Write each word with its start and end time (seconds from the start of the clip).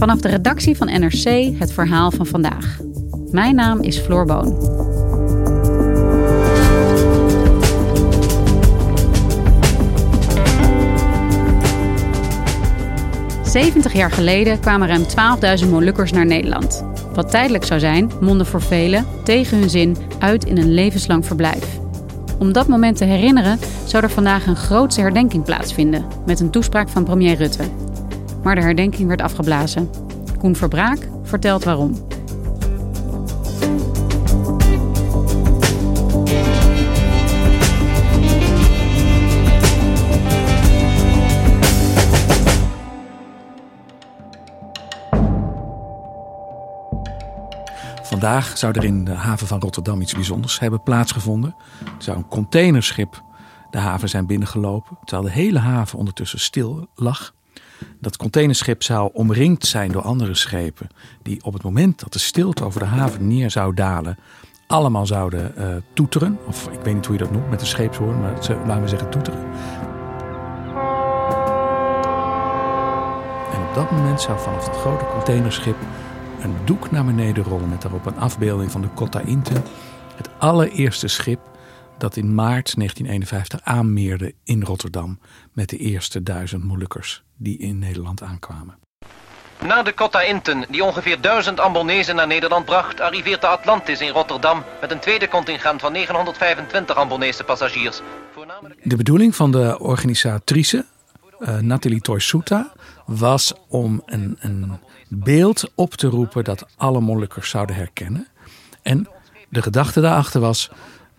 Vanaf 0.00 0.20
de 0.20 0.28
redactie 0.28 0.76
van 0.76 0.86
NRC 0.86 1.58
het 1.58 1.72
verhaal 1.72 2.10
van 2.10 2.26
vandaag. 2.26 2.78
Mijn 3.30 3.54
naam 3.54 3.80
is 3.80 3.98
Floor 3.98 4.26
Boon. 4.26 4.78
Zeventig 13.44 13.92
jaar 13.92 14.10
geleden 14.10 14.60
kwamen 14.60 14.88
ruim 14.88 15.04
12.000 15.62 15.68
Molukkers 15.70 16.12
naar 16.12 16.26
Nederland. 16.26 16.84
Wat 17.14 17.30
tijdelijk 17.30 17.64
zou 17.64 17.80
zijn, 17.80 18.10
mondde 18.20 18.44
voor 18.44 18.62
velen, 18.62 19.06
tegen 19.24 19.58
hun 19.58 19.70
zin, 19.70 19.96
uit 20.18 20.44
in 20.44 20.58
een 20.58 20.74
levenslang 20.74 21.26
verblijf. 21.26 21.78
Om 22.38 22.52
dat 22.52 22.68
moment 22.68 22.96
te 22.96 23.04
herinneren 23.04 23.58
zou 23.86 24.02
er 24.02 24.10
vandaag 24.10 24.46
een 24.46 24.56
grootse 24.56 25.00
herdenking 25.00 25.44
plaatsvinden, 25.44 26.04
met 26.26 26.40
een 26.40 26.50
toespraak 26.50 26.88
van 26.88 27.04
premier 27.04 27.36
Rutte. 27.36 27.64
Maar 28.42 28.54
de 28.54 28.60
herdenking 28.60 29.08
werd 29.08 29.20
afgeblazen. 29.20 29.90
Koen 30.38 30.56
Verbraak 30.56 31.08
vertelt 31.22 31.64
waarom. 31.64 31.94
Vandaag 48.02 48.58
zou 48.58 48.72
er 48.72 48.84
in 48.84 49.04
de 49.04 49.10
haven 49.10 49.46
van 49.46 49.60
Rotterdam 49.60 50.00
iets 50.00 50.14
bijzonders 50.14 50.58
hebben 50.58 50.82
plaatsgevonden. 50.82 51.54
Er 51.80 52.02
zou 52.02 52.16
een 52.16 52.28
containerschip 52.28 53.22
de 53.70 53.78
haven 53.78 54.08
zijn 54.08 54.26
binnengelopen, 54.26 54.98
terwijl 55.04 55.28
de 55.28 55.34
hele 55.34 55.58
haven 55.58 55.98
ondertussen 55.98 56.40
stil 56.40 56.88
lag. 56.94 57.34
Dat 57.98 58.16
containerschip 58.16 58.82
zou 58.82 59.10
omringd 59.12 59.66
zijn 59.66 59.92
door 59.92 60.02
andere 60.02 60.34
schepen, 60.34 60.88
die 61.22 61.44
op 61.44 61.52
het 61.52 61.62
moment 61.62 62.00
dat 62.00 62.12
de 62.12 62.18
stilte 62.18 62.64
over 62.64 62.80
de 62.80 62.86
haven 62.86 63.26
neer 63.26 63.50
zou 63.50 63.74
dalen, 63.74 64.18
allemaal 64.66 65.06
zouden 65.06 65.54
uh, 65.58 65.66
toeteren. 65.94 66.38
Of 66.46 66.68
ik 66.72 66.80
weet 66.80 66.94
niet 66.94 67.06
hoe 67.06 67.16
je 67.16 67.22
dat 67.22 67.32
noemt 67.32 67.50
met 67.50 67.60
een 67.60 67.66
scheepshoorn, 67.66 68.20
maar 68.20 68.32
laten 68.66 68.82
we 68.82 68.88
zeggen 68.88 69.10
toeteren. 69.10 69.40
En 73.52 73.60
op 73.68 73.74
dat 73.74 73.90
moment 73.90 74.20
zou 74.20 74.38
vanaf 74.38 74.66
het 74.66 74.76
grote 74.76 75.04
containerschip 75.04 75.76
een 76.42 76.54
doek 76.64 76.90
naar 76.90 77.04
beneden 77.04 77.44
rollen 77.44 77.68
met 77.68 77.82
daarop 77.82 78.06
een 78.06 78.18
afbeelding 78.18 78.70
van 78.70 78.80
de 78.80 78.88
Cotta 78.94 79.20
Inten. 79.20 79.62
Het 80.16 80.30
allereerste 80.38 81.08
schip 81.08 81.40
dat 82.00 82.16
in 82.16 82.34
maart 82.34 82.76
1951 82.76 83.60
aanmeerde 83.62 84.34
in 84.44 84.62
Rotterdam 84.62 85.18
met 85.52 85.68
de 85.68 85.76
eerste 85.76 86.22
duizend 86.22 86.64
Molukkers 86.64 87.22
die 87.36 87.58
in 87.58 87.78
Nederland 87.78 88.22
aankwamen. 88.22 88.78
Na 89.66 89.82
de 89.82 89.94
Cotta 89.94 90.20
Inten, 90.20 90.64
die 90.68 90.84
ongeveer 90.84 91.20
duizend 91.20 91.60
Ambonezen 91.60 92.16
naar 92.16 92.26
Nederland 92.26 92.64
bracht, 92.64 93.00
arriveert 93.00 93.40
de 93.40 93.46
Atlantis 93.46 94.00
in 94.00 94.08
Rotterdam 94.08 94.64
met 94.80 94.90
een 94.90 94.98
tweede 94.98 95.28
contingent 95.28 95.80
van 95.80 95.92
925 95.92 96.96
Ambonese 96.96 97.44
passagiers. 97.44 98.00
De 98.82 98.96
bedoeling 98.96 99.36
van 99.36 99.50
de 99.50 99.78
organisatrice, 99.78 100.84
uh, 101.38 101.58
Nathalie 101.58 102.00
Toysuta, 102.00 102.72
was 103.06 103.52
om 103.68 104.02
een, 104.06 104.36
een 104.40 104.78
beeld 105.08 105.70
op 105.74 105.94
te 105.94 106.06
roepen 106.06 106.44
dat 106.44 106.66
alle 106.76 107.00
Molukkers 107.00 107.50
zouden 107.50 107.76
herkennen. 107.76 108.28
En 108.82 109.08
de 109.48 109.62
gedachte 109.62 110.00
daarachter 110.00 110.40
was, 110.40 110.70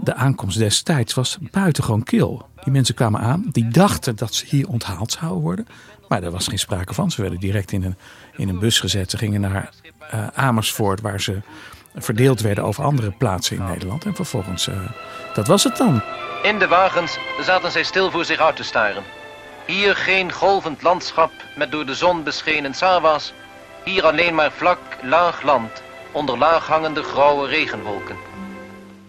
de 0.01 0.13
aankomst 0.13 0.57
destijds 0.57 1.13
was 1.13 1.38
buitengewoon 1.51 2.03
kil. 2.03 2.50
Die 2.63 2.73
mensen 2.73 2.95
kwamen 2.95 3.19
aan, 3.19 3.45
die 3.51 3.67
dachten 3.67 4.16
dat 4.16 4.34
ze 4.34 4.45
hier 4.47 4.67
onthaald 4.67 5.12
zouden 5.12 5.41
worden. 5.41 5.67
Maar 6.07 6.22
daar 6.22 6.31
was 6.31 6.47
geen 6.47 6.59
sprake 6.59 6.94
van. 6.94 7.12
Ze 7.12 7.22
werden 7.22 7.39
direct 7.39 7.72
in 7.72 7.84
een, 7.84 7.95
in 8.35 8.50
een 8.50 8.59
bus 8.59 8.79
gezet. 8.79 9.11
Ze 9.11 9.17
gingen 9.17 9.41
naar 9.41 9.69
uh, 10.13 10.28
Amersfoort, 10.34 11.01
waar 11.01 11.22
ze 11.22 11.41
verdeeld 11.95 12.41
werden 12.41 12.63
over 12.63 12.84
andere 12.84 13.11
plaatsen 13.11 13.57
in 13.57 13.63
Nederland. 13.63 14.06
En 14.06 14.16
vervolgens, 14.16 14.67
uh, 14.67 14.75
dat 15.34 15.47
was 15.47 15.63
het 15.63 15.78
dan. 15.78 16.01
In 16.44 16.59
de 16.59 16.67
wagens 16.67 17.17
zaten 17.41 17.72
zij 17.72 17.84
stil 17.84 18.11
voor 18.11 18.25
zich 18.25 18.40
uit 18.40 18.56
te 18.56 18.63
staren. 18.63 19.03
Hier 19.66 19.95
geen 19.95 20.31
golvend 20.31 20.81
landschap 20.81 21.31
met 21.56 21.72
door 21.72 21.85
de 21.85 21.95
zon 21.95 22.23
beschenen 22.23 22.73
sawas. 22.73 23.34
Hier 23.84 24.06
alleen 24.06 24.35
maar 24.35 24.51
vlak, 24.51 24.79
laag 25.01 25.41
land, 25.41 25.84
onder 26.11 26.38
laag 26.38 26.67
hangende 26.67 27.03
grauwe 27.03 27.47
regenwolken. 27.47 28.16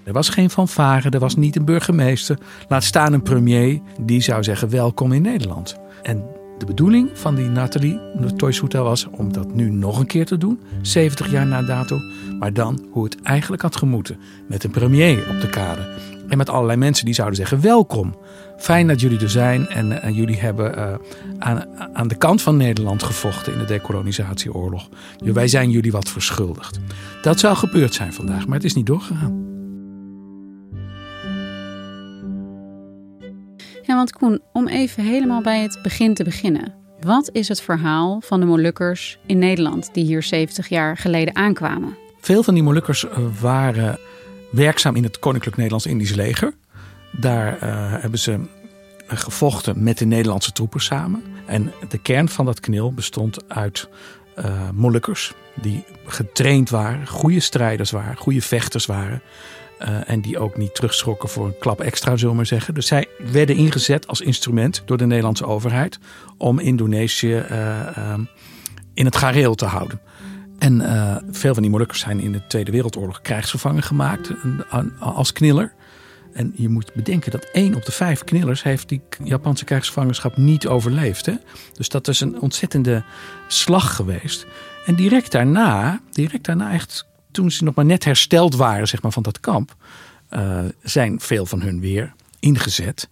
Er 0.04 0.12
was 0.12 0.28
geen 0.28 0.50
fanfare, 0.50 1.10
er 1.10 1.18
was 1.18 1.36
niet 1.36 1.56
een 1.56 1.64
burgemeester. 1.64 2.38
Laat 2.68 2.84
staan 2.84 3.12
een 3.12 3.22
premier 3.22 3.80
die 4.00 4.20
zou 4.20 4.42
zeggen 4.42 4.70
welkom 4.70 5.12
in 5.12 5.22
Nederland. 5.22 5.76
En 6.02 6.24
de 6.58 6.66
bedoeling 6.66 7.10
van 7.14 7.34
die 7.34 7.46
Nathalie 7.46 8.00
Toyshuta 8.36 8.82
was 8.82 9.06
om 9.10 9.32
dat 9.32 9.54
nu 9.54 9.70
nog 9.70 9.98
een 9.98 10.06
keer 10.06 10.26
te 10.26 10.38
doen. 10.38 10.60
70 10.82 11.30
jaar 11.30 11.46
na 11.46 11.62
dato. 11.62 11.98
Maar 12.38 12.52
dan 12.52 12.86
hoe 12.90 13.04
het 13.04 13.22
eigenlijk 13.22 13.62
had 13.62 13.76
gemoeten. 13.76 14.18
Met 14.48 14.64
een 14.64 14.70
premier 14.70 15.28
op 15.30 15.40
de 15.40 15.48
kade. 15.48 15.88
En 16.28 16.38
met 16.38 16.48
allerlei 16.48 16.78
mensen 16.78 17.04
die 17.04 17.14
zouden 17.14 17.36
zeggen 17.36 17.60
welkom. 17.60 18.16
Fijn 18.58 18.86
dat 18.86 19.00
jullie 19.00 19.20
er 19.20 19.30
zijn 19.30 19.69
en, 19.69 20.02
en 20.02 20.14
jullie 20.14 20.40
hebben 20.40 20.78
uh, 20.78 20.94
aan, 21.38 21.64
aan 21.92 22.08
de 22.08 22.14
kant 22.14 22.42
van 22.42 22.56
Nederland 22.56 23.02
gevochten 23.02 23.52
in 23.52 23.58
de 23.58 23.64
decolonisatieoorlog. 23.64 24.88
Wij 25.19 25.48
zijn 25.48 25.70
jullie 25.70 25.92
wat 25.92 26.08
verschuldigd. 26.08 26.80
Dat 27.22 27.38
zou 27.38 27.56
gebeurd 27.56 27.94
zijn 27.94 28.12
vandaag, 28.12 28.46
maar 28.46 28.56
het 28.56 28.64
is 28.64 28.74
niet 28.74 28.86
doorgegaan. 28.86 29.51
Want 33.97 34.12
Koen, 34.12 34.41
om 34.53 34.69
even 34.69 35.04
helemaal 35.04 35.42
bij 35.42 35.62
het 35.62 35.78
begin 35.82 36.14
te 36.14 36.25
beginnen. 36.25 36.75
Wat 37.00 37.30
is 37.32 37.48
het 37.48 37.60
verhaal 37.60 38.20
van 38.20 38.41
de 38.41 38.47
Molukkers 38.47 39.19
in 39.26 39.38
Nederland 39.38 39.94
die 39.94 40.04
hier 40.04 40.22
70 40.22 40.69
jaar 40.69 40.97
geleden 40.97 41.36
aankwamen? 41.36 41.97
Veel 42.20 42.42
van 42.42 42.54
die 42.54 42.62
Molukkers 42.62 43.08
eh, 43.08 43.19
waren 43.41 43.98
werkzaam 44.50 44.97
in 44.97 45.02
het 45.02 45.19
Koninklijk 45.19 45.56
Nederlands-Indisch 45.56 46.14
leger. 46.14 46.52
Daar 47.12 47.54
uh, 47.54 47.60
hebben 48.00 48.19
ze 48.19 48.41
gevochten 49.06 49.82
met 49.82 49.98
de 49.98 50.04
Nederlandse 50.04 50.52
troepen 50.52 50.81
samen. 50.81 51.22
En 51.47 51.72
de 51.88 51.98
kern 51.98 52.28
van 52.28 52.44
dat 52.44 52.60
knil 52.60 52.92
bestond 52.92 53.48
uit 53.48 53.88
uh, 54.38 54.70
Molukkers. 54.75 55.32
Die 55.55 55.84
getraind 56.06 56.70
waren, 56.70 57.06
goede 57.06 57.40
strijders 57.40 57.90
waren, 57.90 58.16
goede 58.16 58.43
vechters 58.43 58.87
waren. 58.87 59.22
Uh, 59.82 60.11
en 60.11 60.20
die 60.20 60.38
ook 60.38 60.56
niet 60.56 60.75
terugschrokken 60.75 61.29
voor 61.29 61.46
een 61.46 61.58
klap 61.58 61.81
extra, 61.81 62.17
zullen 62.17 62.31
we 62.31 62.37
maar 62.37 62.46
zeggen. 62.46 62.75
Dus 62.75 62.87
zij 62.87 63.06
werden 63.32 63.56
ingezet 63.56 64.06
als 64.06 64.20
instrument 64.20 64.82
door 64.84 64.96
de 64.96 65.06
Nederlandse 65.06 65.46
overheid 65.46 65.99
om 66.38 66.58
Indonesië 66.58 67.44
uh, 67.50 68.14
in 68.94 69.05
het 69.05 69.17
gareel 69.17 69.55
te 69.55 69.64
houden. 69.64 70.00
En 70.58 70.81
uh, 70.81 71.17
veel 71.31 71.55
van 71.55 71.62
die 71.62 71.73
Molukkers 71.73 72.00
zijn 72.00 72.20
in 72.20 72.32
de 72.32 72.46
Tweede 72.46 72.70
Wereldoorlog 72.70 73.20
krijgsgevangen 73.20 73.82
gemaakt 73.82 74.31
als 74.99 75.32
kniller. 75.32 75.73
En 76.32 76.52
je 76.56 76.69
moet 76.69 76.94
bedenken 76.94 77.31
dat 77.31 77.49
één 77.52 77.75
op 77.75 77.85
de 77.85 77.93
vijf 77.93 78.25
knillers 78.25 78.62
heeft 78.62 78.88
die 78.88 79.02
Japanse 79.25 79.64
krijgsgevangenschap 79.64 80.37
niet 80.37 80.67
overleefd. 80.67 81.26
Hè? 81.26 81.35
Dus 81.73 81.88
dat 81.88 82.08
is 82.08 82.20
een 82.20 82.40
ontzettende 82.40 83.05
slag 83.49 83.96
geweest. 83.96 84.46
En 84.87 84.94
direct 84.94 85.32
daarna, 85.32 86.00
direct 86.11 86.44
daarna 86.44 86.73
echt, 86.73 87.06
toen 87.32 87.50
ze 87.50 87.64
nog 87.64 87.75
maar 87.75 87.84
net 87.84 88.05
hersteld 88.05 88.56
waren 88.56 88.88
zeg 88.88 89.02
maar, 89.02 89.12
van 89.12 89.23
dat 89.23 89.40
kamp, 89.40 89.76
uh, 90.31 90.58
zijn 90.82 91.20
veel 91.20 91.46
van 91.46 91.61
hun 91.61 91.81
weer 91.81 92.14
ingezet 92.40 93.08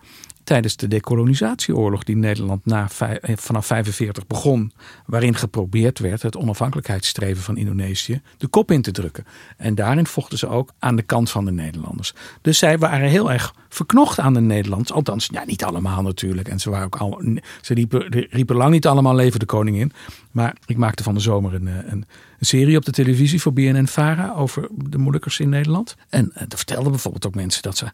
tijdens 0.50 0.76
de 0.76 0.88
decolonisatieoorlog 0.88 2.04
die 2.04 2.16
Nederland 2.16 2.66
na, 2.66 2.88
eh, 2.98 3.36
vanaf 3.36 3.66
45 3.66 4.26
begon, 4.26 4.72
waarin 5.06 5.34
geprobeerd 5.34 5.98
werd 5.98 6.22
het 6.22 6.36
onafhankelijkheidsstreven 6.36 7.42
van 7.42 7.56
Indonesië 7.56 8.20
de 8.36 8.46
kop 8.46 8.70
in 8.70 8.82
te 8.82 8.90
drukken. 8.90 9.24
En 9.56 9.74
daarin 9.74 10.06
vochten 10.06 10.38
ze 10.38 10.48
ook 10.48 10.72
aan 10.78 10.96
de 10.96 11.02
kant 11.02 11.30
van 11.30 11.44
de 11.44 11.50
Nederlanders. 11.50 12.14
Dus 12.40 12.58
zij 12.58 12.78
waren 12.78 13.08
heel 13.08 13.32
erg 13.32 13.54
verknocht 13.68 14.18
aan 14.18 14.34
de 14.34 14.40
Nederlanders. 14.40 14.92
Althans, 14.92 15.28
ja, 15.32 15.44
niet 15.44 15.64
allemaal 15.64 16.02
natuurlijk. 16.02 16.48
En 16.48 16.60
ze, 16.60 16.70
waren 16.70 16.86
ook 16.86 16.96
al, 16.96 17.22
ze 17.60 17.74
riepen, 17.74 18.26
riepen 18.30 18.56
lang 18.56 18.70
niet 18.70 18.86
allemaal 18.86 19.14
leven 19.14 19.40
de 19.40 19.46
koningin. 19.46 19.92
Maar 20.30 20.56
ik 20.66 20.76
maakte 20.76 21.02
van 21.02 21.14
de 21.14 21.20
zomer 21.20 21.54
een, 21.54 21.68
eh, 21.68 21.74
een, 21.74 22.04
een 22.38 22.46
serie 22.46 22.76
op 22.76 22.84
de 22.84 22.92
televisie 22.92 23.40
voor 23.40 23.52
BNN-Vara 23.52 24.32
over 24.32 24.68
de 24.70 24.98
Molukkers 24.98 25.40
in 25.40 25.48
Nederland. 25.48 25.96
En 26.08 26.30
er 26.34 26.46
vertelden 26.48 26.90
bijvoorbeeld 26.90 27.26
ook 27.26 27.34
mensen 27.34 27.62
dat 27.62 27.76
ze 27.76 27.86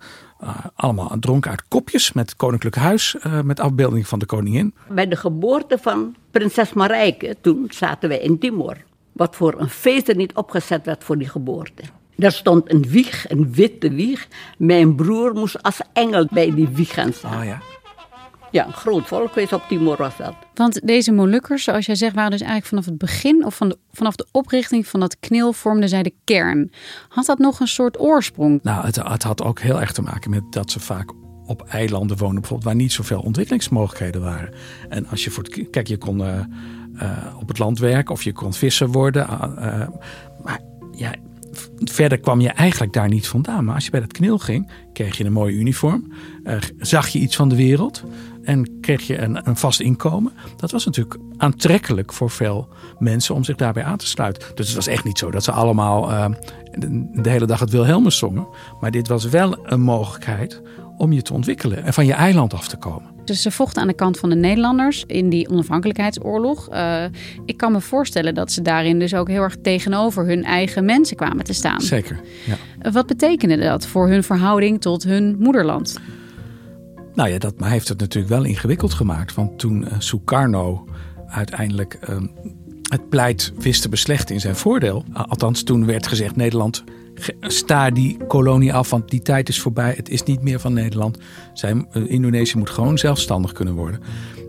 uh, 0.43 0.57
allemaal 0.75 1.17
dronken 1.21 1.51
uit 1.51 1.69
kopjes 1.69 2.13
met 2.13 2.37
Koninklijk 2.37 2.77
Huis, 2.77 3.17
uh, 3.27 3.41
met 3.41 3.61
afbeelding 3.61 4.09
van 4.09 4.19
de 4.19 4.27
koningin. 4.27 4.75
Bij 4.89 5.09
de 5.09 5.17
geboorte 5.17 5.79
van 5.79 6.15
prinses 6.31 6.73
Marijke, 6.73 7.37
toen 7.41 7.67
zaten 7.71 8.09
wij 8.09 8.19
in 8.19 8.39
Timor. 8.39 8.77
Wat 9.13 9.37
voor 9.37 9.61
een 9.61 9.69
feest 9.69 10.09
er 10.09 10.17
niet 10.17 10.35
opgezet 10.35 10.85
werd 10.85 11.05
voor 11.05 11.19
die 11.19 11.29
geboorte. 11.29 11.83
Daar 12.17 12.33
stond 12.33 12.71
een 12.71 12.89
wieg, 12.89 13.31
een 13.31 13.53
witte 13.53 13.91
wieg. 13.91 14.29
Mijn 14.59 14.95
broer 14.95 15.35
moest 15.35 15.63
als 15.63 15.81
engel 15.93 16.27
bij 16.31 16.55
die 16.55 16.69
wieg 16.69 16.95
gaan 16.95 17.13
staan. 17.13 17.39
Oh 17.39 17.45
ja. 17.45 17.63
Ja, 18.57 18.67
een 18.67 18.73
groot 18.73 19.07
volkfeest 19.07 19.53
op 19.53 19.63
Timor 19.69 19.97
was 19.97 20.17
dat. 20.17 20.35
Want 20.55 20.87
deze 20.87 21.13
Molukkers, 21.13 21.65
zoals 21.65 21.87
jij 21.87 21.95
zegt, 21.95 22.15
waren 22.15 22.31
dus 22.31 22.41
eigenlijk 22.41 22.69
vanaf 22.69 22.85
het 22.85 22.99
begin 22.99 23.45
of 23.45 23.57
van 23.57 23.69
de, 23.69 23.79
vanaf 23.93 24.17
de 24.17 24.27
oprichting 24.33 24.87
van 24.87 25.01
dat 25.01 25.17
knil 25.21 25.53
vormden 25.53 25.89
zij 25.89 26.03
de 26.03 26.15
kern. 26.25 26.71
Had 27.09 27.27
dat 27.27 27.39
nog 27.39 27.61
een 27.61 27.69
soort 27.69 28.01
oorsprong? 28.01 28.61
Nou, 28.63 28.85
het, 28.85 28.97
het 28.97 29.23
had 29.23 29.43
ook 29.43 29.61
heel 29.61 29.81
erg 29.81 29.93
te 29.93 30.03
maken 30.03 30.31
met 30.31 30.43
dat 30.51 30.71
ze 30.71 30.81
vaak 30.81 31.13
op 31.47 31.63
eilanden 31.69 32.17
woonden, 32.17 32.41
bijvoorbeeld 32.41 32.69
waar 32.69 32.83
niet 32.83 32.93
zoveel 32.93 33.21
ontwikkelingsmogelijkheden 33.21 34.21
waren. 34.21 34.55
En 34.89 35.07
als 35.07 35.25
je 35.25 35.31
voor 35.31 35.43
het, 35.43 35.71
kijk, 35.71 35.87
je 35.87 35.99
kon 35.99 36.19
uh, 36.19 36.39
uh, 36.95 37.37
op 37.41 37.49
het 37.49 37.59
land 37.59 37.79
werken 37.79 38.15
of 38.15 38.23
je 38.23 38.33
kon 38.33 38.53
visser 38.53 38.89
worden. 38.89 39.27
Uh, 39.31 39.89
maar 40.45 40.61
ja, 40.93 41.15
verder 41.79 42.19
kwam 42.19 42.41
je 42.41 42.49
eigenlijk 42.49 42.93
daar 42.93 43.09
niet 43.09 43.29
vandaan. 43.29 43.65
Maar 43.65 43.75
als 43.75 43.85
je 43.85 43.91
bij 43.91 44.01
dat 44.01 44.13
knil 44.13 44.39
ging, 44.39 44.71
kreeg 44.93 45.17
je 45.17 45.25
een 45.25 45.33
mooie 45.33 45.55
uniform, 45.55 46.13
zag 46.79 47.09
je 47.09 47.19
iets 47.19 47.37
van 47.37 47.49
de 47.49 47.57
wereld 47.57 48.05
en 48.47 48.81
kreeg 48.81 49.07
je 49.07 49.19
een, 49.19 49.49
een, 49.49 49.57
vast 49.57 49.81
inkomen. 49.81 50.33
Dat 50.57 50.71
was 50.71 50.85
natuurlijk 50.85 51.17
aantrekkelijk 51.37 52.13
voor 52.13 52.31
veel 52.31 52.69
mensen 52.99 53.35
om 53.35 53.45
zich 53.45 53.57
daarbij 53.57 53.85
aan 53.85 53.97
te 53.97 54.07
sluiten. 54.07 54.43
Dus 54.55 54.67
het 54.67 54.77
was 54.77 54.87
echt 54.87 55.05
niet 55.05 55.19
zo 55.19 55.31
dat 55.31 55.45
ze 55.45 55.53
allemaal 55.53 56.11
uh, 56.11 56.27
de, 57.13 57.31
hele 57.31 57.47
dag 57.47 57.61
het 57.61 57.71
Wilhelmus 57.71 58.19
zongen. 58.19 58.47
Maar 58.81 58.91
dit 58.91 59.09
was 59.09 59.25
wel 59.25 59.59
een 59.63 59.81
mogelijkheid 59.81 60.63
om 60.97 61.13
je 61.13 61.23
te 61.23 61.33
ontwikkelen 61.33 61.85
en 61.85 61.93
van 61.93 62.07
je 62.07 62.13
eiland 62.13 62.55
af 62.55 62.69
te 62.69 62.77
komen. 62.77 63.11
Dus 63.25 63.43
ze 63.43 63.51
vochten 63.51 63.83
aan 63.83 63.89
de 63.89 63.95
kant 63.95 64.19
van 64.19 64.29
de 64.29 64.37
Nederlanders 64.37 65.05
in 65.07 65.29
die 65.29 65.49
onafhankelijkheidsoorlog. 65.49 66.73
Uh, 66.73 67.05
ik 67.45 67.57
kan 67.57 67.73
me 67.73 67.81
voorstellen 67.81 68.35
dat 68.35 68.53
ze 68.53 68.63
daarin 68.63 68.99
dus 68.99 69.15
ook 69.15 69.29
heel 69.29 69.43
erg 69.43 69.57
tegenover 69.63 70.27
hun 70.27 70.45
eigen 70.45 70.85
mensen 70.85 71.17
kwamen 71.17 71.45
te 71.45 71.53
staan. 71.53 71.81
Zeker. 71.81 72.21
Ja. 72.47 72.91
Wat 72.91 73.07
betekende 73.07 73.57
dat 73.57 73.87
voor 73.87 74.09
hun 74.09 74.23
verhouding 74.23 74.81
tot 74.81 75.05
hun 75.05 75.37
moederland? 75.39 75.99
Nou 77.17 77.29
ja, 77.29 77.39
dat 77.39 77.55
heeft 77.59 77.89
het 77.89 77.99
natuurlijk 77.99 78.33
wel 78.35 78.45
ingewikkeld 78.45 78.95
gemaakt. 78.95 79.35
Want 79.35 79.59
toen 79.59 79.83
uh, 79.83 79.89
Sukarno 79.99 80.89
uiteindelijk 81.27 81.99
uh, 82.11 82.17
het 82.83 83.09
pleit 83.09 83.53
wist 83.59 83.83
te 83.83 83.89
beslechten 83.89 84.35
in 84.35 84.41
zijn 84.41 84.57
voordeel. 84.57 85.05
Althans, 85.13 85.63
toen 85.63 85.87
werd 85.87 86.07
gezegd: 86.07 86.37
Nederland, 86.37 86.85
sta 87.41 87.91
die 87.91 88.17
kolonie 88.27 88.75
af, 88.75 88.91
want 88.91 89.11
die 89.11 89.23
tijd 89.23 89.49
is 89.49 89.61
voorbij. 89.61 89.95
Het 89.97 90.09
is 90.09 90.23
niet 90.23 90.43
meer 90.43 90.61
van 90.61 90.73
Nederland. 90.73 91.19
Zij, 91.53 91.75
uh, 91.75 92.11
Indonesië 92.11 92.59
moet 92.59 92.71
gewoon 92.71 92.99
zelfstandig 92.99 93.53
kunnen 93.53 93.75
worden. 93.75 94.01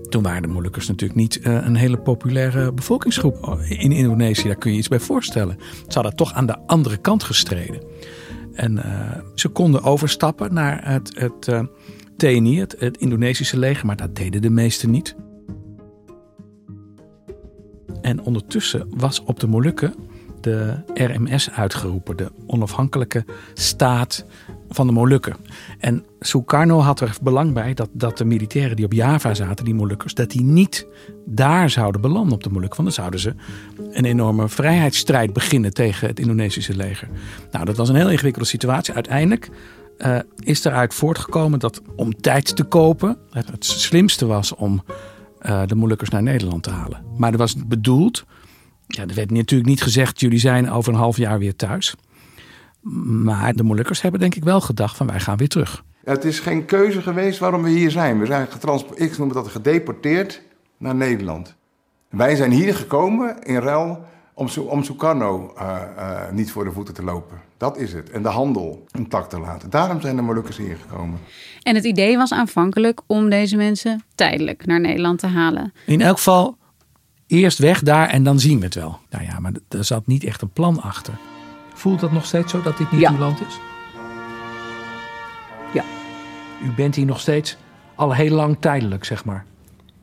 Toen 0.09 0.23
waren 0.23 0.41
de 0.41 0.47
Molukkers 0.47 0.87
natuurlijk 0.87 1.19
niet 1.19 1.39
uh, 1.41 1.53
een 1.65 1.75
hele 1.75 1.97
populaire 1.97 2.73
bevolkingsgroep 2.73 3.59
in 3.69 3.91
Indonesië. 3.91 4.47
Daar 4.47 4.55
kun 4.55 4.71
je 4.71 4.77
iets 4.77 4.87
bij 4.87 4.99
voorstellen. 4.99 5.57
Ze 5.87 5.93
hadden 5.93 6.15
toch 6.15 6.33
aan 6.33 6.45
de 6.45 6.57
andere 6.65 6.97
kant 6.97 7.23
gestreden. 7.23 7.81
En 8.53 8.83
ze 9.35 9.47
konden 9.47 9.83
overstappen 9.83 10.53
naar 10.53 10.91
het, 10.91 11.11
het 11.15 11.47
Het 12.17 12.97
Indonesische 12.97 13.59
leger, 13.59 13.85
maar 13.85 13.95
dat 13.95 14.15
deden 14.15 14.41
de 14.41 14.49
meesten 14.49 14.91
niet. 14.91 15.15
En 18.01 18.21
ondertussen 18.21 18.87
was 18.89 19.23
op 19.23 19.39
de 19.39 19.47
Molukken 19.47 19.93
de 20.41 20.75
RMS 20.93 21.51
uitgeroepen, 21.51 22.17
de 22.17 22.31
onafhankelijke 22.45 23.25
staat 23.53 24.25
van 24.69 24.87
de 24.87 24.93
Molukken. 24.93 25.35
En 25.79 26.05
Sukarno 26.19 26.79
had 26.79 26.99
er 26.99 27.17
belang 27.21 27.53
bij 27.53 27.73
dat, 27.73 27.89
dat 27.91 28.17
de 28.17 28.25
militairen 28.25 28.75
die 28.75 28.85
op 28.85 28.93
Java 28.93 29.33
zaten, 29.33 29.65
die 29.65 29.73
Molukkers, 29.73 30.13
dat 30.13 30.31
die 30.31 30.43
niet 30.43 30.87
daar 31.25 31.69
zouden 31.69 32.01
belanden 32.01 32.33
op 32.33 32.43
de 32.43 32.49
Molukken. 32.49 32.83
Want 32.83 32.95
dan 32.95 33.05
zouden 33.05 33.19
ze 33.19 33.35
een 33.91 34.05
enorme 34.05 34.49
vrijheidsstrijd 34.49 35.33
beginnen 35.33 35.73
tegen 35.73 36.07
het 36.07 36.19
Indonesische 36.19 36.75
leger. 36.75 37.07
Nou, 37.51 37.65
dat 37.65 37.77
was 37.77 37.89
een 37.89 37.95
heel 37.95 38.11
ingewikkelde 38.11 38.47
situatie. 38.47 38.93
Uiteindelijk 38.93 39.49
uh, 39.97 40.19
is 40.39 40.63
eruit 40.63 40.93
voortgekomen 40.93 41.59
dat 41.59 41.81
om 41.95 42.21
tijd 42.21 42.55
te 42.55 42.63
kopen 42.63 43.17
het, 43.31 43.47
het 43.47 43.65
slimste 43.65 44.25
was 44.25 44.55
om 44.55 44.83
uh, 45.41 45.61
de 45.65 45.75
Molukkers 45.75 46.09
naar 46.09 46.23
Nederland 46.23 46.63
te 46.63 46.69
halen. 46.69 47.03
Maar 47.17 47.31
er 47.31 47.37
was 47.37 47.67
bedoeld, 47.67 48.25
ja, 48.87 49.01
er 49.01 49.15
werd 49.15 49.31
natuurlijk 49.31 49.69
niet 49.69 49.81
gezegd 49.81 50.19
jullie 50.19 50.39
zijn 50.39 50.71
over 50.71 50.93
een 50.93 50.99
half 50.99 51.17
jaar 51.17 51.39
weer 51.39 51.55
thuis. 51.55 51.95
Maar 53.05 53.53
de 53.53 53.63
Molukkers 53.63 54.01
hebben 54.01 54.19
denk 54.19 54.35
ik 54.35 54.43
wel 54.43 54.61
gedacht 54.61 54.97
van 54.97 55.07
wij 55.07 55.19
gaan 55.19 55.37
weer 55.37 55.47
terug. 55.47 55.83
Het 56.03 56.25
is 56.25 56.39
geen 56.39 56.65
keuze 56.65 57.01
geweest 57.01 57.39
waarom 57.39 57.63
we 57.63 57.69
hier 57.69 57.91
zijn. 57.91 58.19
We 58.19 58.25
zijn 58.25 58.47
ik 58.95 59.17
noem 59.17 59.33
dat 59.33 59.47
gedeporteerd 59.47 60.41
naar 60.77 60.95
Nederland. 60.95 61.55
Wij 62.09 62.35
zijn 62.35 62.51
hier 62.51 62.75
gekomen 62.75 63.43
in 63.43 63.57
ruil 63.57 64.05
om, 64.37 64.47
om 64.67 64.83
Sukarno 64.83 65.53
uh, 65.57 65.81
uh, 65.97 66.29
niet 66.31 66.51
voor 66.51 66.63
de 66.63 66.71
voeten 66.71 66.93
te 66.93 67.03
lopen. 67.03 67.41
Dat 67.57 67.77
is 67.77 67.93
het. 67.93 68.09
En 68.09 68.23
de 68.23 68.29
handel 68.29 68.85
intact 68.91 69.29
te 69.29 69.39
laten. 69.39 69.69
Daarom 69.69 70.01
zijn 70.01 70.15
de 70.15 70.21
Molukkers 70.21 70.57
hier 70.57 70.77
gekomen. 70.81 71.19
En 71.61 71.75
het 71.75 71.83
idee 71.83 72.17
was 72.17 72.31
aanvankelijk 72.31 73.01
om 73.05 73.29
deze 73.29 73.55
mensen 73.55 74.03
tijdelijk 74.15 74.65
naar 74.65 74.79
Nederland 74.79 75.19
te 75.19 75.27
halen. 75.27 75.73
In 75.85 76.01
elk 76.01 76.17
geval 76.17 76.57
eerst 77.27 77.57
weg 77.57 77.81
daar 77.81 78.09
en 78.09 78.23
dan 78.23 78.39
zien 78.39 78.59
we 78.59 78.65
het 78.65 78.75
wel. 78.75 78.99
Nou 79.09 79.23
ja, 79.23 79.39
maar 79.39 79.51
er 79.69 79.83
zat 79.83 80.07
niet 80.07 80.23
echt 80.23 80.41
een 80.41 80.49
plan 80.49 80.81
achter. 80.81 81.13
Voelt 81.73 81.99
dat 81.99 82.11
nog 82.11 82.25
steeds 82.25 82.51
zo 82.51 82.61
dat 82.61 82.77
dit 82.77 82.91
niet 82.91 83.01
ja. 83.01 83.11
uw 83.11 83.17
land 83.17 83.41
is? 83.41 83.59
Ja. 85.73 85.83
U 86.63 86.71
bent 86.75 86.95
hier 86.95 87.05
nog 87.05 87.19
steeds 87.19 87.57
al 87.95 88.13
heel 88.13 88.35
lang 88.35 88.57
tijdelijk, 88.59 89.05
zeg 89.05 89.25
maar. 89.25 89.45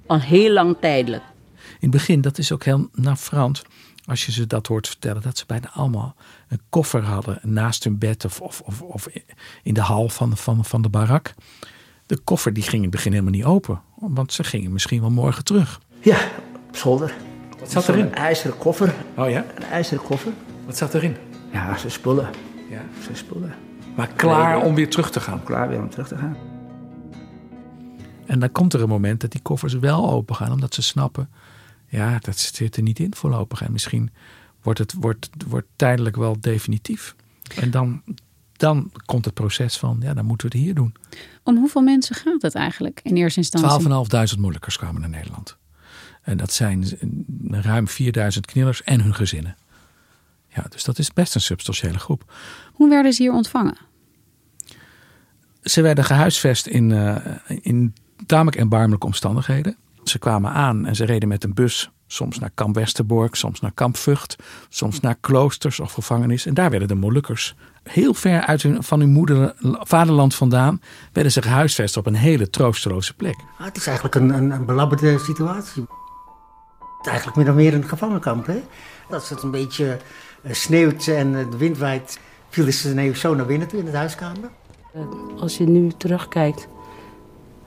Al 0.06 0.20
heel 0.20 0.50
lang 0.52 0.76
tijdelijk. 0.80 1.22
In 1.54 1.90
het 1.90 1.90
begin, 1.90 2.20
dat 2.20 2.38
is 2.38 2.52
ook 2.52 2.64
heel 2.64 2.88
navrant 2.92 3.62
als 4.06 4.26
je 4.26 4.32
ze 4.32 4.46
dat 4.46 4.66
hoort 4.66 4.88
vertellen, 4.88 5.22
dat 5.22 5.38
ze 5.38 5.44
bijna 5.46 5.70
allemaal 5.72 6.14
een 6.48 6.60
koffer 6.68 7.02
hadden 7.02 7.38
naast 7.42 7.84
hun 7.84 7.98
bed 7.98 8.24
of, 8.24 8.40
of, 8.40 8.60
of, 8.60 8.82
of 8.82 9.08
in 9.62 9.74
de 9.74 9.80
hal 9.80 10.08
van, 10.08 10.36
van, 10.36 10.64
van 10.64 10.82
de 10.82 10.88
barak. 10.88 11.34
De 12.06 12.18
koffer 12.18 12.52
die 12.52 12.62
ging 12.62 12.74
in 12.74 12.82
het 12.82 12.90
begin 12.90 13.12
helemaal 13.12 13.32
niet 13.32 13.44
open, 13.44 13.80
want 13.94 14.32
ze 14.32 14.44
gingen 14.44 14.72
misschien 14.72 15.00
wel 15.00 15.10
morgen 15.10 15.44
terug. 15.44 15.80
Ja, 16.00 16.18
op 16.68 16.76
zolder. 16.76 17.14
Wat 17.58 17.70
zat 17.70 17.88
erin? 17.88 18.04
Een 18.04 18.14
ijzeren 18.14 18.58
koffer. 18.58 18.94
Oh 19.16 19.30
ja? 19.30 19.44
Een 19.54 19.62
ijzeren 19.62 20.04
koffer. 20.04 20.32
Wat 20.66 20.76
zat 20.76 20.94
erin? 20.94 21.16
Ja, 21.52 21.76
ze 21.76 21.88
spullen. 21.88 22.28
Ja. 22.70 22.82
Ze 23.06 23.14
spullen. 23.14 23.54
Maar 23.96 24.08
klaar 24.08 24.62
om 24.62 24.74
weer 24.74 24.90
terug 24.90 25.10
te 25.10 25.20
gaan? 25.20 25.42
Klaar 25.42 25.68
weer 25.68 25.80
om 25.80 25.90
terug 25.90 26.08
te 26.08 26.16
gaan. 26.16 26.36
En 28.26 28.38
dan 28.38 28.52
komt 28.52 28.72
er 28.72 28.82
een 28.82 28.88
moment 28.88 29.20
dat 29.20 29.30
die 29.30 29.42
koffers 29.42 29.74
wel 29.74 30.10
open 30.10 30.34
gaan, 30.34 30.52
omdat 30.52 30.74
ze 30.74 30.82
snappen 30.82 31.28
ja, 31.94 32.18
dat 32.18 32.38
zit 32.38 32.76
er 32.76 32.82
niet 32.82 32.98
in 32.98 33.14
voorlopig. 33.14 33.62
En 33.62 33.72
misschien 33.72 34.10
wordt 34.62 34.78
het 34.78 34.92
wordt, 34.92 35.28
wordt 35.46 35.66
tijdelijk 35.76 36.16
wel 36.16 36.40
definitief. 36.40 37.14
En 37.60 37.70
dan, 37.70 38.02
dan 38.52 38.92
komt 39.04 39.24
het 39.24 39.34
proces 39.34 39.76
van, 39.76 39.96
ja, 40.00 40.14
dan 40.14 40.24
moeten 40.24 40.50
we 40.50 40.56
het 40.56 40.64
hier 40.64 40.74
doen. 40.74 40.94
Om 41.42 41.56
hoeveel 41.56 41.82
mensen 41.82 42.16
gaat 42.16 42.42
het 42.42 42.54
eigenlijk 42.54 43.00
in 43.02 43.16
eerste 43.16 43.38
instantie? 43.40 44.34
12.500 44.34 44.40
moeilijkers 44.40 44.76
kwamen 44.76 45.00
naar 45.00 45.10
Nederland. 45.10 45.56
En 46.22 46.36
dat 46.36 46.52
zijn 46.52 46.86
ruim 47.50 47.88
4000 47.88 48.46
knillers 48.46 48.82
en 48.82 49.00
hun 49.00 49.14
gezinnen. 49.14 49.56
Ja, 50.48 50.64
dus 50.68 50.84
dat 50.84 50.98
is 50.98 51.12
best 51.12 51.34
een 51.34 51.40
substantiële 51.40 51.98
groep. 51.98 52.32
Hoe 52.72 52.88
werden 52.88 53.12
ze 53.12 53.22
hier 53.22 53.32
ontvangen? 53.32 53.76
Ze 55.62 55.80
werden 55.80 56.04
gehuisvest 56.04 56.66
in, 56.66 56.90
uh, 56.90 57.16
in 57.46 57.94
tamelijk 58.26 58.56
erbarmelijke 58.56 59.06
omstandigheden. 59.06 59.76
Ze 60.04 60.18
kwamen 60.18 60.50
aan 60.50 60.86
en 60.86 60.96
ze 60.96 61.04
reden 61.04 61.28
met 61.28 61.44
een 61.44 61.54
bus, 61.54 61.90
soms 62.06 62.38
naar 62.38 62.50
kamp 62.54 62.74
Westerbork, 62.74 63.34
soms 63.34 63.60
naar 63.60 63.72
kamp 63.72 63.96
Vught, 63.96 64.36
soms 64.68 65.00
naar 65.00 65.16
kloosters 65.20 65.80
of 65.80 65.92
gevangenis. 65.92 66.46
En 66.46 66.54
daar 66.54 66.70
werden 66.70 66.88
de 66.88 66.94
Molukkers 66.94 67.54
heel 67.82 68.14
ver 68.14 68.40
uit 68.40 68.62
hun, 68.62 68.82
van 68.82 69.00
hun 69.00 69.10
moeder, 69.10 69.54
vaderland 69.80 70.34
vandaan, 70.34 70.80
werden 71.12 71.32
ze 71.32 71.42
gehuisvest 71.42 71.96
op 71.96 72.06
een 72.06 72.14
hele 72.14 72.50
troosteloze 72.50 73.14
plek. 73.14 73.36
Ah, 73.58 73.64
het 73.64 73.76
is 73.76 73.86
eigenlijk 73.86 74.16
een, 74.16 74.28
een, 74.28 74.50
een 74.50 74.64
belabberde 74.64 75.18
situatie. 75.18 75.82
Het 76.78 77.06
is 77.06 77.08
eigenlijk 77.08 77.36
min 77.36 77.48
of 77.48 77.54
meer 77.54 77.74
een 77.74 77.88
gevangenkamp. 77.88 78.46
Hè? 78.46 78.62
Als 79.10 79.28
het 79.28 79.42
een 79.42 79.50
beetje 79.50 79.98
sneeuwt 80.50 81.06
en 81.06 81.32
de 81.32 81.56
wind 81.56 81.78
waait, 81.78 82.18
viel 82.48 82.64
de 82.64 82.70
sneeuw 82.70 83.14
zo 83.14 83.34
naar 83.34 83.46
binnen 83.46 83.68
toe 83.68 83.78
in 83.78 83.86
het 83.86 83.94
huiskamer. 83.94 84.50
Als 85.38 85.56
je 85.56 85.66
nu 85.66 85.92
terugkijkt, 85.96 86.68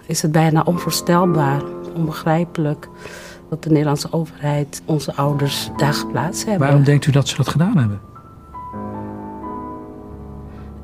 is 0.05 0.21
het 0.21 0.31
bijna 0.31 0.61
onvoorstelbaar, 0.61 1.61
onbegrijpelijk 1.93 2.89
dat 3.49 3.63
de 3.63 3.69
Nederlandse 3.69 4.11
overheid 4.11 4.81
onze 4.85 5.15
ouders 5.15 5.69
daar 5.77 5.93
geplaatst 5.93 6.45
hebben. 6.45 6.67
Waarom 6.67 6.83
denkt 6.83 7.05
u 7.05 7.11
dat 7.11 7.27
ze 7.27 7.35
dat 7.35 7.47
gedaan 7.47 7.77
hebben? 7.77 7.99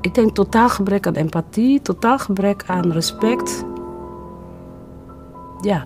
Ik 0.00 0.14
denk 0.14 0.34
totaal 0.34 0.68
gebrek 0.68 1.06
aan 1.06 1.14
empathie, 1.14 1.82
totaal 1.82 2.18
gebrek 2.18 2.64
aan 2.66 2.92
respect. 2.92 3.64
Ja. 5.60 5.84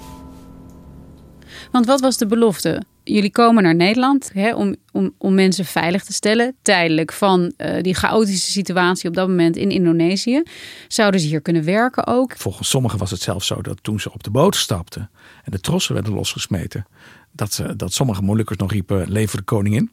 Want 1.70 1.86
wat 1.86 2.00
was 2.00 2.16
de 2.16 2.26
belofte? 2.26 2.82
Jullie 3.08 3.30
komen 3.30 3.62
naar 3.62 3.74
Nederland 3.74 4.30
hè, 4.32 4.54
om, 4.54 4.76
om, 4.92 5.14
om 5.18 5.34
mensen 5.34 5.64
veilig 5.64 6.04
te 6.04 6.12
stellen, 6.12 6.56
tijdelijk 6.62 7.12
van 7.12 7.52
uh, 7.56 7.82
die 7.82 7.94
chaotische 7.94 8.50
situatie 8.50 9.08
op 9.08 9.14
dat 9.14 9.28
moment 9.28 9.56
in 9.56 9.70
Indonesië. 9.70 10.42
Zouden 10.88 11.20
ze 11.20 11.26
hier 11.26 11.40
kunnen 11.40 11.64
werken 11.64 12.06
ook? 12.06 12.36
Volgens 12.36 12.68
sommigen 12.68 12.98
was 12.98 13.10
het 13.10 13.20
zelfs 13.20 13.46
zo 13.46 13.62
dat 13.62 13.82
toen 13.82 14.00
ze 14.00 14.12
op 14.12 14.22
de 14.22 14.30
boot 14.30 14.56
stapten 14.56 15.10
en 15.44 15.52
de 15.52 15.60
trossen 15.60 15.94
werden 15.94 16.12
losgesmeten, 16.12 16.86
dat, 17.32 17.52
ze, 17.52 17.76
dat 17.76 17.92
sommige 17.92 18.22
Molukkers 18.22 18.58
nog 18.58 18.72
riepen: 18.72 19.10
Lever 19.10 19.38
de 19.38 19.44
koningin. 19.44 19.90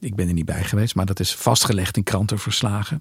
Ik 0.00 0.14
ben 0.14 0.28
er 0.28 0.34
niet 0.34 0.44
bij 0.44 0.64
geweest, 0.64 0.94
maar 0.94 1.06
dat 1.06 1.20
is 1.20 1.34
vastgelegd 1.34 1.96
in 1.96 2.02
krantenverslagen. 2.02 3.00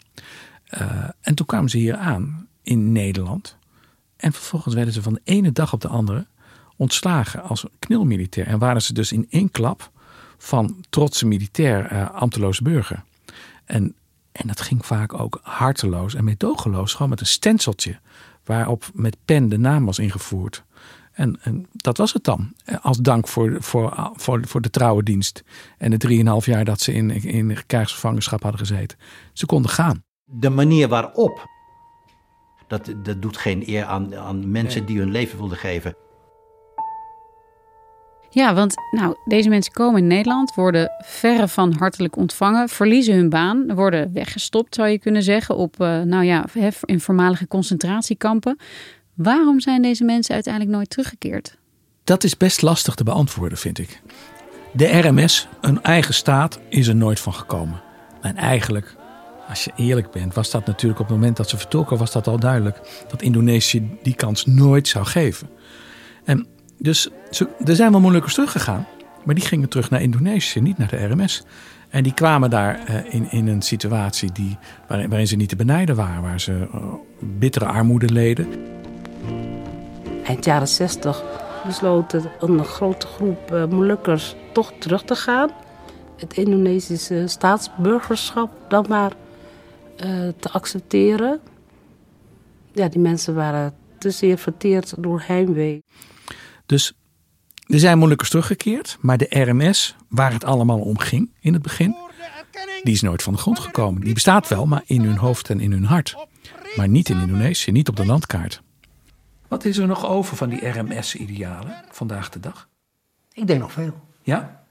Uh, 0.70 1.04
en 1.22 1.36
toen 1.36 1.46
kwamen 1.46 1.70
ze 1.70 1.78
hier 1.78 1.96
aan 1.96 2.48
in 2.64 2.92
Nederland. 2.92 3.58
En 4.18 4.34
vervolgens 4.34 4.76
werden 4.76 4.94
ze 4.94 5.02
van 5.02 5.14
de 5.14 5.22
ene 5.24 5.52
dag 5.52 5.74
op 5.74 5.82
de 5.82 5.88
andere 5.88 6.26
ontslagen 6.78 7.44
als 7.44 7.66
knilmilitair. 7.80 8.48
En 8.48 8.60
waren 8.60 8.82
ze 8.82 8.94
dus 8.94 9.12
in 9.12 9.28
één 9.30 9.52
klap 9.52 9.92
van 10.38 10.76
trotse 10.90 11.28
militair 11.28 11.92
uh, 11.92 12.10
ambteloze 12.12 12.64
burger. 12.64 13.04
En, 13.66 13.96
en 14.32 14.48
dat 14.48 14.62
ging 14.62 14.86
vaak 14.86 15.20
ook 15.20 15.40
harteloos 15.42 16.16
en 16.16 16.24
meedogenloos. 16.24 16.94
Gewoon 16.94 17.10
met 17.10 17.20
een 17.20 17.26
stenciltje 17.26 18.00
waarop 18.44 18.90
met 18.94 19.18
pen 19.26 19.50
de 19.50 19.58
naam 19.58 19.86
was 19.86 20.00
ingevoerd. 20.00 20.66
En, 21.12 21.40
en, 21.42 21.68
dat 21.72 21.98
was 21.98 22.14
het 22.14 22.24
dan. 22.24 22.54
Als 22.82 22.98
dank 22.98 23.28
voor, 23.28 23.58
voor, 23.60 24.12
voor, 24.16 24.48
voor 24.48 24.62
de 24.62 24.70
trouwe 24.70 25.04
dienst. 25.04 25.44
En 25.78 25.92
de 25.92 25.98
drieënhalf 25.98 26.46
jaar 26.46 26.66
dat 26.66 26.82
ze 26.82 26.94
in, 26.94 27.10
in 27.24 27.58
krijgsgevangenschap 27.66 28.42
hadden 28.42 28.60
gezeten. 28.60 28.98
Ze 29.34 29.46
konden 29.46 29.72
gaan. 29.72 30.04
De 30.26 30.50
manier 30.50 30.88
waarop. 30.88 31.46
Dat, 32.68 32.94
dat 33.04 33.22
doet 33.22 33.38
geen 33.38 33.64
eer 33.70 33.86
aan, 33.86 34.16
aan 34.16 34.52
mensen 34.52 34.86
die 34.86 34.98
hun 34.98 35.12
leven 35.12 35.38
wilden 35.38 35.58
geven. 35.58 35.96
Ja, 38.38 38.54
want 38.54 38.76
nou, 38.92 39.16
deze 39.26 39.50
mensen 39.50 39.74
komen 39.74 40.02
in 40.02 40.08
Nederland, 40.08 40.56
worden 40.56 40.92
verre 41.00 41.48
van 41.48 41.74
hartelijk 41.74 42.18
ontvangen, 42.18 42.70
verliezen 42.70 43.16
hun 43.16 43.30
baan, 43.30 43.76
worden 43.76 44.14
weggestopt, 44.14 44.76
zou 44.76 44.88
je 44.88 45.00
kunnen 45.00 45.24
zeggen, 45.24 45.56
op 45.56 45.76
uh, 45.82 46.02
nou 46.02 46.24
ja, 46.24 46.46
in 46.86 47.00
voormalige 47.00 47.48
concentratiekampen. 47.48 48.58
Waarom 49.14 49.60
zijn 49.60 49.82
deze 49.82 50.04
mensen 50.04 50.34
uiteindelijk 50.34 50.74
nooit 50.76 50.90
teruggekeerd? 50.90 51.58
Dat 52.04 52.24
is 52.24 52.38
best 52.38 52.62
lastig 52.62 52.96
te 52.96 53.04
beantwoorden, 53.04 53.58
vind 53.58 53.80
ik. 53.80 54.02
De 54.72 55.00
RMS, 55.00 55.48
een 55.62 55.84
eigen 55.84 56.14
staat, 56.14 56.60
is 56.70 56.88
er 56.88 56.96
nooit 56.96 57.20
van 57.20 57.34
gekomen. 57.34 57.82
En 58.22 58.36
eigenlijk, 58.36 58.96
als 59.50 59.64
je 59.64 59.72
eerlijk 59.76 60.12
bent, 60.12 60.34
was 60.34 60.52
dat 60.52 60.66
natuurlijk 60.66 61.00
op 61.00 61.08
het 61.08 61.16
moment 61.16 61.38
dat 61.38 61.50
ze 61.50 61.58
vertrokken, 61.58 61.98
was 61.98 62.12
dat 62.12 62.28
al 62.28 62.40
duidelijk 62.40 62.80
dat 63.08 63.22
Indonesië 63.22 63.98
die 64.04 64.16
kans 64.16 64.46
nooit 64.46 64.88
zou 64.88 65.06
geven. 65.06 65.50
En 66.24 66.48
dus 66.78 67.10
ze, 67.30 67.48
er 67.66 67.76
zijn 67.76 67.92
wel 67.92 68.00
moeilijkers 68.00 68.34
teruggegaan, 68.34 68.88
maar 69.24 69.36
die 69.36 69.46
gingen 69.46 69.70
terug 69.70 69.90
naar 69.90 70.02
Indonesië, 70.02 70.62
niet 70.62 70.78
naar 70.78 70.88
de 70.88 71.06
RMS. 71.06 71.44
En 71.90 72.04
die 72.04 72.14
kwamen 72.14 72.50
daar 72.50 72.80
uh, 72.90 73.14
in, 73.14 73.32
in 73.32 73.48
een 73.48 73.62
situatie 73.62 74.32
die, 74.32 74.58
waarin, 74.88 75.28
ze 75.28 75.36
niet 75.36 75.50
te 75.50 75.56
benijden 75.56 75.96
waren, 75.96 76.22
waar 76.22 76.40
ze 76.40 76.52
uh, 76.52 76.94
bittere 77.20 77.66
armoede 77.66 78.10
leden. 78.10 78.48
Eind 80.24 80.46
jaren 80.46 80.68
60 80.68 81.24
besloten 81.66 82.32
een 82.40 82.66
grote 82.66 83.08
groep 83.08 83.52
uh, 83.54 84.16
toch 84.54 84.74
terug 84.80 85.04
te 85.04 85.16
gaan. 85.16 85.50
Het 86.18 86.38
Indonesische 86.38 87.24
staatsburgerschap 87.26 88.50
dan 88.68 88.86
maar 88.90 89.12
te 90.40 90.52
accepteren. 90.52 91.40
Ja, 92.72 92.88
die 92.88 93.00
mensen 93.00 93.36
waren 93.36 93.74
te 93.98 94.12
zeer 94.12 94.38
verteerd 94.38 94.94
door 94.98 95.24
heimwee. 95.26 95.84
Dus 96.68 96.94
er 97.68 97.80
zijn 97.80 97.98
moeilijkers 97.98 98.30
teruggekeerd, 98.30 98.98
maar 99.02 99.18
de 99.18 99.28
RMS, 99.30 99.96
waar 100.10 100.34
het 100.34 100.44
allemaal 100.44 100.80
om 100.80 100.98
ging 100.98 101.30
in 101.40 101.54
het 101.54 101.62
begin, 101.62 101.96
die 102.84 102.94
is 102.94 103.02
nooit 103.02 103.24
van 103.24 103.34
de 103.34 103.40
grond 103.40 103.60
gekomen. 103.60 104.02
Die 104.02 104.14
bestaat 104.14 104.48
wel, 104.48 104.66
maar 104.66 104.84
in 104.86 105.02
hun 105.02 105.18
hoofd 105.18 105.50
en 105.50 105.60
in 105.60 105.72
hun 105.72 105.86
hart. 105.86 106.16
Maar 106.76 106.88
niet 106.88 107.10
in 107.10 107.20
Indonesië, 107.20 107.72
niet 107.72 107.90
op 107.90 107.96
de 107.96 108.06
landkaart. 108.06 108.62
Wat 109.48 109.66
is 109.66 109.78
er 109.78 109.88
nog 109.88 110.06
over 110.06 110.38
van 110.38 110.50
die 110.50 110.68
RMS-idealen 110.68 111.84
vandaag 111.92 112.30
de 112.30 112.40
dag? 112.40 112.70
Ik 113.34 113.48
denk 113.48 113.60
nog 113.60 113.72
veel. 113.72 113.94
Ja? 114.24 114.64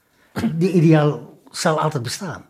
Die 0.55 0.71
ideaal 0.71 1.39
zal 1.51 1.79
altijd 1.79 2.03
bestaan. 2.03 2.45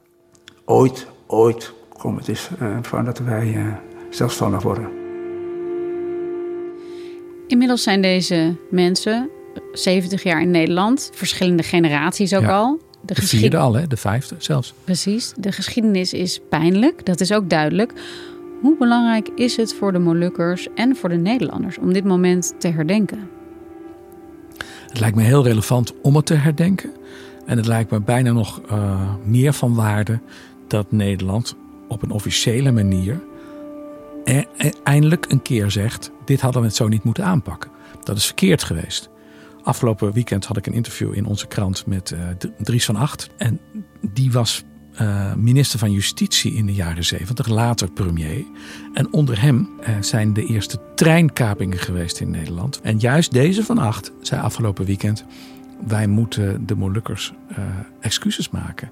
Ooit, 0.65 1.07
ooit. 1.27 1.73
Kom, 1.89 2.17
het 2.17 2.27
is 2.27 2.49
uh, 2.61 2.77
van 2.81 3.05
dat 3.05 3.19
wij 3.19 3.53
uh, 3.53 3.75
zelfstandig 4.09 4.61
worden. 4.61 4.89
Inmiddels 7.47 7.83
zijn 7.83 8.01
deze 8.01 8.55
mensen 8.69 9.29
70 9.77 10.24
jaar 10.24 10.41
in 10.41 10.51
Nederland, 10.51 11.10
verschillende 11.13 11.63
generaties 11.63 12.36
ook 12.36 12.41
Ja. 12.41 12.57
al. 12.57 12.79
De 13.01 13.15
vierde 13.15 13.57
al, 13.57 13.74
hè? 13.74 13.88
de 13.88 13.98
vijfde 13.98 14.36
zelfs. 14.38 14.74
Precies, 14.84 15.34
de 15.38 15.51
geschiedenis 15.51 16.13
is 16.13 16.39
pijnlijk, 16.50 17.05
dat 17.05 17.19
is 17.19 17.31
ook 17.31 17.50
duidelijk. 17.50 17.93
Hoe 18.62 18.77
belangrijk 18.77 19.29
is 19.36 19.57
het 19.57 19.74
voor 19.74 19.91
de 19.91 20.00
Molukkers 20.00 20.67
en 20.75 20.96
voor 20.96 21.10
de 21.10 21.15
Nederlanders 21.15 21.77
om 21.77 21.93
dit 21.93 22.03
moment 22.03 22.53
te 22.60 22.67
herdenken? 22.67 23.29
Het 24.88 25.00
lijkt 25.00 25.15
me 25.15 25.24
heel 25.24 25.43
relevant 25.43 25.93
om 26.01 26.15
het 26.15 26.25
te 26.25 26.34
herdenken. 26.34 26.91
En 27.46 27.57
het 27.57 27.65
lijkt 27.65 27.91
me 27.91 28.01
bijna 28.01 28.31
nog 28.31 28.62
uh, 28.72 29.00
meer 29.24 29.53
van 29.53 29.75
waarde 29.75 30.19
dat 30.67 30.91
Nederland 30.91 31.55
op 31.88 32.03
een 32.03 32.12
officiële 32.12 32.72
manier 32.72 33.22
e 34.24 34.43
eindelijk 34.84 35.25
een 35.31 35.41
keer 35.41 35.72
zegt: 35.72 36.12
dit 36.25 36.41
hadden 36.41 36.62
we 36.62 36.67
het 36.67 36.75
zo 36.75 36.88
niet 36.88 37.03
moeten 37.03 37.24
aanpakken. 37.25 37.72
Dat 38.03 38.17
is 38.17 38.25
verkeerd 38.25 38.63
geweest. 38.63 39.10
Afgelopen 39.67 40.12
weekend 40.12 40.45
had 40.45 40.57
ik 40.57 40.67
een 40.67 40.74
interview 40.74 41.13
in 41.13 41.25
onze 41.25 41.47
krant 41.47 41.86
met 41.86 42.12
uh, 42.12 42.19
Dries 42.57 42.86
van 42.86 42.95
Acht. 42.95 43.29
En 43.38 43.59
die 44.01 44.31
was 44.31 44.63
uh, 45.01 45.33
minister 45.33 45.79
van 45.79 45.91
Justitie 45.91 46.53
in 46.53 46.65
de 46.65 46.74
jaren 46.74 47.05
zeventig, 47.05 47.47
later 47.47 47.91
premier. 47.91 48.45
En 48.93 49.13
onder 49.13 49.41
hem 49.41 49.69
uh, 49.79 49.88
zijn 50.00 50.33
de 50.33 50.45
eerste 50.45 50.79
treinkapingen 50.95 51.77
geweest 51.77 52.19
in 52.19 52.29
Nederland. 52.29 52.81
En 52.81 53.00
juist 53.00 53.31
deze 53.31 53.63
van 53.63 53.77
Acht 53.77 54.12
zei 54.21 54.41
afgelopen 54.41 54.86
weekend: 54.86 55.25
wij 55.88 56.07
moeten 56.07 56.65
de 56.65 56.75
Molukkers 56.75 57.33
excuses 58.00 58.50
maken. 58.50 58.89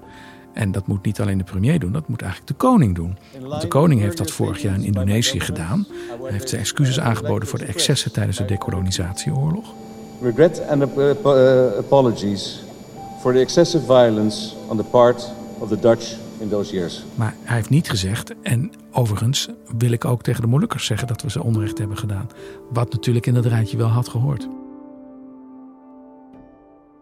En 0.52 0.72
dat 0.72 0.86
moet 0.86 1.04
niet 1.04 1.20
alleen 1.20 1.38
de 1.38 1.44
premier 1.44 1.78
doen, 1.78 1.92
dat 1.92 2.08
moet 2.08 2.22
eigenlijk 2.22 2.50
de 2.50 2.66
koning 2.66 2.94
doen. 2.94 3.18
Want 3.40 3.62
de 3.62 3.68
koning 3.68 4.00
heeft 4.00 4.16
dat 4.18 4.30
vorig 4.30 4.62
jaar 4.62 4.74
in 4.74 4.84
Indonesië 4.84 5.40
gedaan. 5.40 5.86
Hij 6.22 6.32
heeft 6.32 6.48
zijn 6.48 6.60
excuses 6.60 7.00
aangeboden 7.00 7.48
voor 7.48 7.58
de 7.58 7.64
excessen 7.64 8.12
tijdens 8.12 8.36
de 8.36 8.44
decolonisatieoorlog. 8.44 9.74
Regret 10.22 10.66
and 10.68 10.82
uh, 10.82 11.10
apologies 11.78 12.62
for 13.20 13.32
the 13.32 13.40
excessive 13.40 13.84
violence 13.86 14.54
on 14.68 14.76
the 14.76 14.84
part 14.84 15.30
of 15.58 15.68
the 15.68 15.78
Dutch 15.78 16.14
in 16.40 16.48
those 16.48 16.74
years. 16.74 17.04
Maar 17.14 17.34
hij 17.42 17.56
heeft 17.56 17.70
niet 17.70 17.90
gezegd, 17.90 18.34
en 18.42 18.70
overigens 18.90 19.48
wil 19.78 19.90
ik 19.90 20.04
ook 20.04 20.22
tegen 20.22 20.40
de 20.40 20.46
Molukkers 20.46 20.86
zeggen 20.86 21.08
dat 21.08 21.22
we 21.22 21.30
ze 21.30 21.42
onrecht 21.42 21.78
hebben 21.78 21.96
gedaan. 21.96 22.28
Wat 22.70 22.92
natuurlijk 22.92 23.26
in 23.26 23.34
dat 23.34 23.46
rijtje 23.46 23.76
wel 23.76 23.88
had 23.88 24.08
gehoord. 24.08 24.48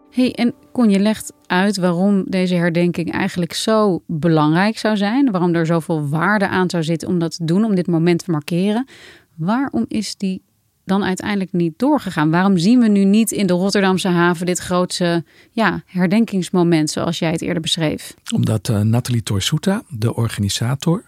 hey, 0.09 0.33
en 0.33 0.53
Kon 0.75 0.89
je 0.89 0.99
legt 0.99 1.33
uit 1.45 1.77
waarom 1.77 2.23
deze 2.27 2.55
herdenking 2.55 3.11
eigenlijk 3.11 3.53
zo 3.53 4.01
belangrijk 4.07 4.77
zou 4.77 4.97
zijn. 4.97 5.31
Waarom 5.31 5.55
er 5.55 5.65
zoveel 5.65 6.07
waarde 6.07 6.47
aan 6.47 6.69
zou 6.69 6.83
zitten 6.83 7.07
om 7.07 7.19
dat 7.19 7.35
te 7.35 7.45
doen, 7.45 7.63
om 7.63 7.75
dit 7.75 7.87
moment 7.87 8.23
te 8.25 8.31
markeren. 8.31 8.87
Waarom 9.35 9.85
is 9.87 10.15
die 10.15 10.41
dan 10.85 11.03
uiteindelijk 11.03 11.51
niet 11.51 11.79
doorgegaan? 11.79 12.31
Waarom 12.31 12.57
zien 12.57 12.79
we 12.79 12.87
nu 12.87 13.03
niet 13.03 13.31
in 13.31 13.47
de 13.47 13.53
Rotterdamse 13.53 14.07
haven 14.07 14.45
dit 14.45 14.59
grootse 14.59 15.23
ja, 15.51 15.83
herdenkingsmoment 15.85 16.89
zoals 16.89 17.19
jij 17.19 17.31
het 17.31 17.41
eerder 17.41 17.61
beschreef? 17.61 18.13
Omdat 18.33 18.67
uh, 18.67 18.79
Nathalie 18.79 19.23
Torsuta, 19.23 19.83
de 19.89 20.15
organisator, 20.15 21.03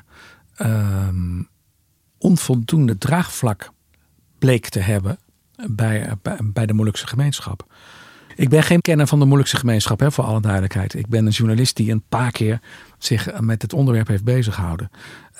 uh, 0.61 1.07
onvoldoende 2.17 2.97
draagvlak 2.97 3.71
bleek 4.39 4.69
te 4.69 4.79
hebben 4.79 5.17
bij, 5.69 6.09
bij, 6.43 6.65
de 6.65 6.73
Molukse 6.73 7.07
gemeenschap. 7.07 7.65
Ik 8.35 8.49
ben 8.49 8.63
geen 8.63 8.81
kenner 8.81 9.07
van 9.07 9.19
de 9.19 9.25
moeilijkste 9.25 9.57
gemeenschap, 9.57 9.99
hè, 9.99 10.11
voor 10.11 10.23
alle 10.23 10.41
duidelijkheid. 10.41 10.93
Ik 10.93 11.07
ben 11.07 11.25
een 11.25 11.31
journalist 11.31 11.75
die 11.75 11.91
een 11.91 12.03
paar 12.09 12.31
keer 12.31 12.59
zich 12.97 13.39
met 13.39 13.61
het 13.61 13.73
onderwerp 13.73 14.07
heeft 14.07 14.23
bezighouden. 14.23 14.89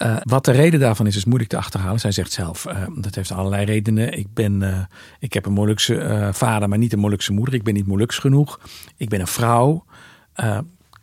Uh, 0.02 0.18
wat 0.24 0.46
de 0.46 0.52
reden 0.52 0.80
daarvan 0.80 1.08
is, 1.08 1.16
is 1.16 1.26
moeilijk 1.26 1.50
te 1.50 1.58
achterhalen. 1.58 2.00
Zij 2.00 2.12
zegt 2.12 2.32
zelf, 2.32 2.66
uh, 2.66 2.84
dat 2.96 3.16
heeft 3.16 3.32
allerlei 3.32 3.66
redenen. 3.66 4.18
Ik, 4.18 4.34
ben, 4.34 4.62
uh, 4.62 4.80
ik 5.20 5.34
heb 5.34 5.46
een 5.46 5.54
Molukse 5.54 6.30
vader, 6.34 6.70
maar 6.70 6.78
niet 6.78 6.94
een 6.94 7.00
Molukse 7.00 7.34
moeder. 7.34 7.54
Ik 7.54 7.64
ben 7.64 7.74
niet 7.74 7.88
Moluks 7.88 8.18
genoeg. 8.18 8.60
Ik 8.98 9.10
ben 9.10 9.20
een 9.20 9.28
vrouw. 9.28 9.86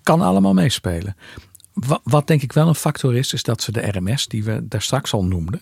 kan 0.03 0.21
allemaal 0.21 0.55
meespelen. 0.55 1.17
Wat, 1.73 2.01
wat 2.05 2.27
denk 2.27 2.43
ik 2.43 2.53
wel 2.53 2.69
een 2.69 2.75
factor 2.75 3.17
is, 3.17 3.33
is 3.33 3.43
dat 3.43 3.63
ze 3.63 3.73
de 3.73 3.87
RMS, 3.87 4.27
die 4.27 4.45
we 4.45 4.69
daar 4.69 4.83
straks 4.83 5.13
al 5.13 5.25
noemden, 5.25 5.61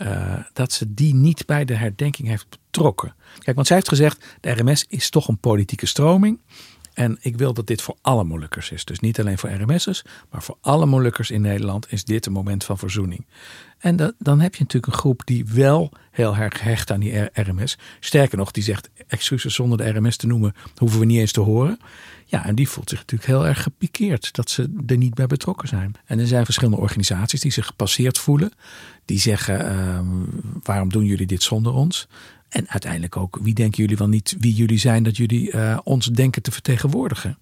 eh, 0.00 0.34
dat 0.52 0.72
ze 0.72 0.94
die 0.94 1.14
niet 1.14 1.46
bij 1.46 1.64
de 1.64 1.74
herdenking 1.74 2.28
heeft 2.28 2.46
betrokken. 2.48 3.14
Kijk, 3.38 3.56
want 3.56 3.66
zij 3.66 3.76
heeft 3.76 3.88
gezegd, 3.88 4.24
de 4.40 4.50
RMS 4.50 4.84
is 4.88 5.10
toch 5.10 5.28
een 5.28 5.38
politieke 5.38 5.86
stroming. 5.86 6.40
En 7.00 7.18
ik 7.20 7.36
wil 7.36 7.54
dat 7.54 7.66
dit 7.66 7.82
voor 7.82 7.96
alle 8.00 8.24
Molukkers 8.24 8.70
is. 8.70 8.84
Dus 8.84 9.00
niet 9.00 9.20
alleen 9.20 9.38
voor 9.38 9.50
RMS'ers, 9.50 10.02
maar 10.30 10.42
voor 10.42 10.56
alle 10.60 10.86
Molukkers 10.86 11.30
in 11.30 11.40
Nederland 11.40 11.92
is 11.92 12.04
dit 12.04 12.26
een 12.26 12.32
moment 12.32 12.64
van 12.64 12.78
verzoening. 12.78 13.26
En 13.78 14.14
dan 14.18 14.40
heb 14.40 14.54
je 14.54 14.62
natuurlijk 14.62 14.92
een 14.92 14.98
groep 14.98 15.22
die 15.24 15.44
wel 15.46 15.92
heel 16.10 16.36
erg 16.36 16.60
hecht 16.60 16.90
aan 16.90 17.00
die 17.00 17.30
RMS. 17.32 17.78
Sterker 18.00 18.38
nog, 18.38 18.50
die 18.50 18.62
zegt 18.62 18.90
excuses 19.06 19.54
zonder 19.54 19.78
de 19.78 19.88
RMS 19.88 20.16
te 20.16 20.26
noemen, 20.26 20.54
hoeven 20.76 20.98
we 21.00 21.04
niet 21.04 21.18
eens 21.18 21.32
te 21.32 21.40
horen. 21.40 21.78
Ja, 22.24 22.46
en 22.46 22.54
die 22.54 22.68
voelt 22.68 22.88
zich 22.88 22.98
natuurlijk 22.98 23.30
heel 23.30 23.46
erg 23.46 23.62
gepikeerd 23.62 24.32
dat 24.32 24.50
ze 24.50 24.82
er 24.86 24.96
niet 24.96 25.14
bij 25.14 25.26
betrokken 25.26 25.68
zijn. 25.68 25.94
En 26.04 26.18
er 26.18 26.26
zijn 26.26 26.44
verschillende 26.44 26.80
organisaties 26.80 27.40
die 27.40 27.52
zich 27.52 27.66
gepasseerd 27.66 28.18
voelen. 28.18 28.52
Die 29.04 29.18
zeggen, 29.18 29.72
uh, 29.72 30.00
waarom 30.62 30.88
doen 30.88 31.04
jullie 31.04 31.26
dit 31.26 31.42
zonder 31.42 31.72
ons? 31.72 32.08
En 32.50 32.68
uiteindelijk 32.68 33.16
ook, 33.16 33.38
wie 33.42 33.54
denken 33.54 33.82
jullie 33.82 33.96
wel 33.96 34.08
niet 34.08 34.36
wie 34.38 34.54
jullie 34.54 34.78
zijn 34.78 35.02
dat 35.02 35.16
jullie 35.16 35.52
uh, 35.52 35.78
ons 35.84 36.06
denken 36.06 36.42
te 36.42 36.50
vertegenwoordigen? 36.50 37.38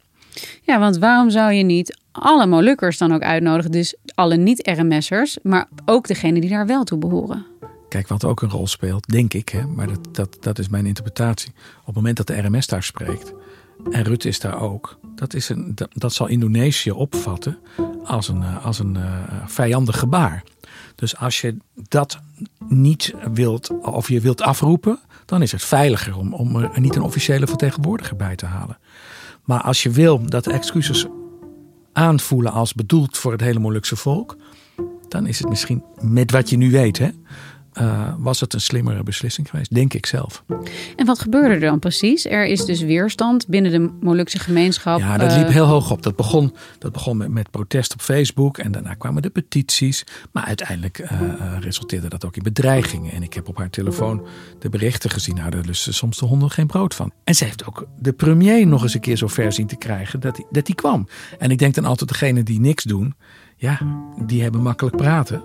Ja, 0.63 0.79
want 0.79 0.99
waarom 0.99 1.31
zou 1.31 1.53
je 1.53 1.63
niet 1.63 1.99
alle 2.13 2.47
Molukkers 2.47 2.99
dan 2.99 3.13
ook 3.13 3.23
uitnodigen? 3.23 3.71
Dus 3.71 3.95
alle 4.15 4.37
niet-RMS'ers, 4.37 5.39
maar 5.43 5.69
ook 5.85 6.07
degene 6.07 6.41
die 6.41 6.51
daar 6.51 6.67
wel 6.67 6.85
toe 6.85 6.99
behoren. 6.99 7.47
Kijk, 7.89 8.09
wat 8.09 8.25
ook 8.25 8.43
een 8.43 8.51
rol 8.51 8.67
speelt, 8.67 9.07
denk 9.07 9.35
ik, 9.35 9.49
hè, 9.49 9.67
maar 9.67 9.87
dat, 9.87 10.15
dat, 10.15 10.37
dat 10.41 10.59
is 10.59 10.69
mijn 10.69 10.87
interpretatie. 10.87 11.53
Op 11.81 11.87
het 11.87 11.95
moment 11.95 12.17
dat 12.17 12.27
de 12.27 12.41
RMS 12.41 12.67
daar 12.67 12.83
spreekt, 12.83 13.33
en 13.91 14.03
Rutte 14.03 14.29
is 14.29 14.41
daar 14.41 14.61
ook, 14.61 14.99
dat, 15.15 15.35
is 15.35 15.49
een, 15.49 15.73
dat, 15.75 15.89
dat 15.93 16.13
zal 16.13 16.27
Indonesië 16.27 16.91
opvatten 16.91 17.59
als 18.05 18.29
een, 18.29 18.43
eh, 18.43 18.65
als 18.65 18.79
een 18.79 18.97
uh, 18.97 19.23
vijandig 19.47 19.99
gebaar. 19.99 20.45
Dus 20.99 21.17
als 21.17 21.41
je 21.41 21.57
dat 21.75 22.19
niet 22.69 23.15
wilt, 23.33 23.71
of 23.81 24.09
je 24.09 24.21
wilt 24.21 24.43
afroepen, 24.43 24.99
dan 25.25 25.43
is 25.43 25.53
het 25.53 25.65
veiliger 25.65 26.17
om, 26.17 26.35
om 26.35 26.57
er 26.57 26.81
niet 26.81 26.97
een 26.97 27.03
officiële 27.03 27.47
vertegenwoordiger 27.47 28.17
bij 28.17 28.37
te 28.37 28.47
halen. 28.47 28.79
Maar 29.45 29.61
als 29.61 29.83
je 29.83 29.91
wil 29.91 30.27
dat 30.27 30.45
de 30.45 30.53
excuses 30.53 31.07
aanvoelen 31.93 32.53
als 32.53 32.75
bedoeld 32.75 33.19
voor 33.19 33.33
het 33.33 33.41
hele 33.41 33.59
Molukse 33.59 33.97
volk, 33.97 34.37
dan 35.09 35.27
is 35.27 35.39
het 35.39 35.49
misschien 35.49 35.83
met 36.01 36.31
wat 36.31 36.51
je 36.51 36.57
nu 36.57 36.71
weet, 36.71 36.99
hè, 36.99 37.09
uh, 37.75 38.15
was 38.19 38.41
het 38.41 38.55
een 38.55 38.61
slimmere 38.61 39.03
beslissing 39.03 39.51
geweest, 39.51 39.75
denk 39.75 39.95
ik 39.95 40.07
zelf. 40.07 40.45
En 40.97 41.07
wat 41.07 41.19
gebeurde 41.19 41.55
er 41.55 41.61
dan 41.61 41.79
precies? 41.79 42.27
Er 42.27 42.47
is 42.47 42.65
dus 42.65 42.81
weerstand 42.81 43.47
binnen 43.47 43.73
de 43.73 43.91
Molukse 44.01 44.39
gemeenschap. 44.39 44.99
Ja, 44.99 45.19
dat 45.19 45.37
liep 45.37 45.49
heel 45.49 45.67
hoog 45.67 45.91
op. 45.91 46.03
Dat 46.03 46.17
begon, 46.17 46.55
dat 46.79 46.93
begon 46.93 47.17
met, 47.17 47.29
met 47.29 47.51
protest 47.51 47.93
op 47.93 48.01
Facebook 48.01 48.59
en 48.59 48.73
daarna 48.73 48.95
kwamen 48.95 49.23
de 49.23 49.31
petities. 49.31 50.05
Maar 50.33 50.45
uiteindelijk 50.45 50.99
uh, 50.99 51.09
resulteerde 51.61 52.09
dat 52.09 52.25
ook 52.25 52.37
in 52.37 52.43
bedreigingen. 52.43 53.13
En 53.13 53.23
ik 53.23 53.35
heb 53.35 53.49
op 53.49 53.57
haar 53.57 53.71
telefoon 53.71 54.27
de 54.59 54.69
berichten 54.69 55.11
gezien. 55.11 55.35
Nou, 55.35 55.51
daar 55.51 55.65
lusten 55.65 55.95
soms 55.95 56.19
de 56.19 56.27
honden 56.27 56.51
geen 56.51 56.67
brood 56.67 56.95
van. 56.95 57.13
En 57.25 57.35
ze 57.35 57.45
heeft 57.45 57.67
ook 57.67 57.87
de 57.99 58.13
premier 58.13 58.67
nog 58.67 58.83
eens 58.83 58.95
een 58.95 59.01
keer 59.01 59.17
zo 59.17 59.27
ver 59.27 59.53
zien 59.53 59.67
te 59.67 59.77
krijgen 59.77 60.21
dat 60.21 60.37
hij 60.37 60.47
dat 60.51 60.67
die 60.67 60.75
kwam. 60.75 61.09
En 61.39 61.51
ik 61.51 61.59
denk 61.59 61.75
dan 61.75 61.85
altijd 61.85 62.09
degene 62.09 62.43
die 62.43 62.61
niks 62.61 62.85
doen, 62.85 63.15
ja, 63.57 63.81
die 64.27 64.43
hebben 64.43 64.63
makkelijk 64.63 64.97
praten. 64.97 65.43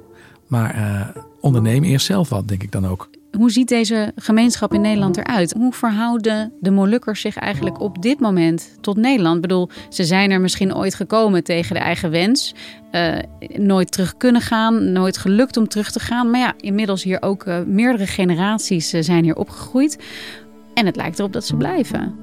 Maar 0.47 0.75
uh, 0.75 1.23
onderneem 1.39 1.83
eerst 1.83 2.05
zelf 2.05 2.29
wat, 2.29 2.47
denk 2.47 2.63
ik 2.63 2.71
dan 2.71 2.87
ook. 2.87 3.09
Hoe 3.37 3.51
ziet 3.51 3.67
deze 3.67 4.11
gemeenschap 4.15 4.73
in 4.73 4.81
Nederland 4.81 5.17
eruit? 5.17 5.53
Hoe 5.53 5.73
verhouden 5.73 6.51
de 6.59 6.71
Molukkers 6.71 7.21
zich 7.21 7.37
eigenlijk 7.37 7.79
op 7.79 8.01
dit 8.01 8.19
moment 8.19 8.77
tot 8.81 8.97
Nederland? 8.97 9.35
Ik 9.35 9.41
bedoel, 9.41 9.69
ze 9.89 10.03
zijn 10.03 10.31
er 10.31 10.41
misschien 10.41 10.75
ooit 10.75 10.95
gekomen 10.95 11.43
tegen 11.43 11.75
de 11.75 11.81
eigen 11.81 12.11
wens. 12.11 12.53
Uh, 12.91 13.15
nooit 13.55 13.91
terug 13.91 14.17
kunnen 14.17 14.41
gaan, 14.41 14.91
nooit 14.91 15.17
gelukt 15.17 15.57
om 15.57 15.67
terug 15.67 15.91
te 15.91 15.99
gaan. 15.99 16.29
Maar 16.29 16.39
ja, 16.39 16.53
inmiddels 16.57 17.03
hier 17.03 17.21
ook 17.21 17.45
uh, 17.45 17.59
meerdere 17.65 18.07
generaties 18.07 18.89
zijn 18.89 19.23
hier 19.23 19.35
opgegroeid. 19.35 20.03
En 20.73 20.85
het 20.85 20.95
lijkt 20.95 21.19
erop 21.19 21.33
dat 21.33 21.45
ze 21.45 21.55
blijven. 21.55 22.22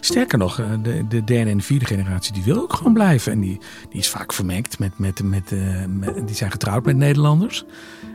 Sterker 0.00 0.38
nog, 0.38 0.60
de, 0.82 1.06
de 1.08 1.24
derde 1.24 1.50
en 1.50 1.56
de 1.56 1.62
vierde 1.62 1.84
generatie 1.84 2.32
die 2.32 2.42
wil 2.42 2.62
ook 2.62 2.72
gewoon 2.72 2.92
blijven. 2.92 3.32
En 3.32 3.40
die, 3.40 3.60
die 3.88 4.00
is 4.00 4.08
vaak 4.08 4.32
vermengd 4.32 4.78
met, 4.78 4.98
met, 4.98 5.20
uh, 5.52 5.84
met, 5.88 6.26
die 6.26 6.36
zijn 6.36 6.50
getrouwd 6.50 6.84
met 6.84 6.96
Nederlanders. 6.96 7.64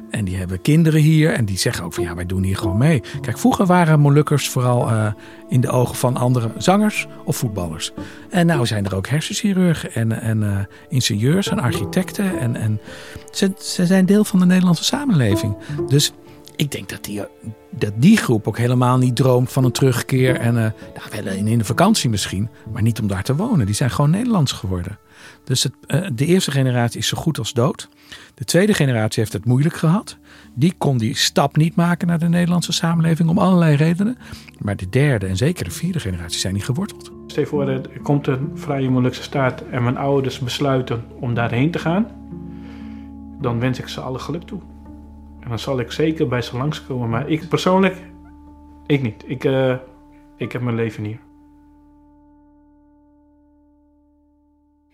En 0.10 0.26
die 0.26 0.36
hebben 0.38 0.62
kinderen 0.62 1.02
hier 1.02 1.34
en 1.34 1.46
die 1.46 1.58
zeggen 1.58 1.86
ook 1.86 1.94
van 1.94 2.04
ja, 2.04 2.16
wij 2.16 2.26
doen 2.26 2.44
hier 2.44 2.58
gewoon 2.58 2.78
mee. 2.78 3.04
Kijk, 3.22 3.38
vroeger 3.38 3.66
waren 3.66 4.00
Molukkers 4.00 4.50
vooral 4.50 4.92
uh, 4.92 5.14
in 5.50 5.62
de 5.62 5.70
ogen 5.70 5.96
van 5.96 6.18
andere 6.18 6.52
zangers 6.58 7.08
of 7.26 7.38
voetballers. 7.38 7.92
En 8.30 8.46
nou 8.46 8.66
zijn 8.66 8.86
er 8.86 8.96
ook 8.96 9.08
hersenchirurgen 9.08 9.94
en, 9.94 10.22
en 10.22 10.68
ingenieurs 10.88 11.50
en 11.50 11.60
architecten. 11.60 12.40
En, 12.40 12.56
en 12.56 12.80
ze, 13.32 13.52
ze 13.58 13.86
zijn 13.86 14.06
deel 14.06 14.24
van 14.24 14.40
de 14.40 14.46
Nederlandse 14.46 14.84
samenleving. 14.84 15.58
Dus 15.88 16.12
ik 16.60 16.72
denk 16.72 16.90
dat 16.90 17.04
die, 17.04 17.22
dat 17.70 17.94
die 17.96 18.18
groep 18.18 18.48
ook 18.48 18.58
helemaal 18.58 18.98
niet 18.98 19.16
droomt 19.16 19.52
van 19.52 19.64
een 19.64 19.72
terugkeer. 19.72 20.36
En 20.36 20.56
uh, 20.56 21.24
wel 21.24 21.34
in 21.34 21.58
de 21.58 21.64
vakantie 21.64 22.10
misschien, 22.10 22.50
maar 22.72 22.82
niet 22.82 23.00
om 23.00 23.08
daar 23.08 23.24
te 23.24 23.36
wonen. 23.36 23.66
Die 23.66 23.76
zijn 23.76 23.92
gewoon 23.92 24.10
Nederlands 24.10 24.52
geworden. 24.52 25.00
Dus 25.44 25.64
het, 25.64 25.74
uh, 25.88 26.08
de 26.14 26.26
eerste 26.26 26.52
generatie 26.52 27.00
is 27.00 27.08
zo 27.08 27.18
goed 27.18 27.38
als 27.38 27.54
dood. 27.54 27.90
De 28.34 28.46
tweede 28.46 28.74
generatie 28.74 29.20
heeft 29.20 29.34
het 29.34 29.46
moeilijk 29.46 29.76
gehad. 29.76 30.18
Die 30.54 30.74
kon 30.78 30.98
die 30.98 31.16
stap 31.16 31.58
niet 31.58 31.76
maken 31.76 32.08
naar 32.08 32.20
de 32.20 32.30
Nederlandse 32.30 32.72
samenleving 32.72 33.30
om 33.30 33.38
allerlei 33.38 33.76
redenen. 33.76 34.18
Maar 34.58 34.76
de 34.76 34.90
derde 34.90 35.28
en 35.28 35.38
zeker 35.38 35.64
de 35.64 35.72
vierde 35.72 36.00
generatie 36.00 36.40
zijn 36.40 36.54
niet 36.54 36.66
geworteld. 36.66 37.12
Stel 37.28 37.46
voor, 37.46 37.82
komt 38.04 38.28
een 38.28 38.52
vrije 38.54 38.90
Molukse 38.90 39.24
staat 39.24 39.62
en 39.62 39.84
mijn 39.84 39.98
ouders 39.98 40.40
besluiten 40.40 41.04
om 41.20 41.34
daarheen 41.34 41.72
te 41.72 41.80
gaan. 41.80 42.08
Dan 43.42 43.60
wens 43.60 43.80
ik 43.80 43.88
ze 43.88 44.02
alle 44.02 44.20
geluk 44.20 44.44
toe. 44.44 44.62
En 45.40 45.50
dan 45.50 45.60
zal 45.60 45.80
ik 45.80 45.92
zeker 45.92 46.28
bij 46.28 46.42
ze 46.42 46.58
langskomen. 46.58 47.10
Maar 47.10 47.30
ik 47.30 47.48
persoonlijk, 47.50 47.98
ik 48.86 49.02
niet. 49.02 49.24
Ik, 49.26 49.44
uh, 49.44 49.76
ik 50.38 50.52
heb 50.52 50.62
mijn 50.62 50.76
leven 50.76 51.04
hier. 51.04 51.20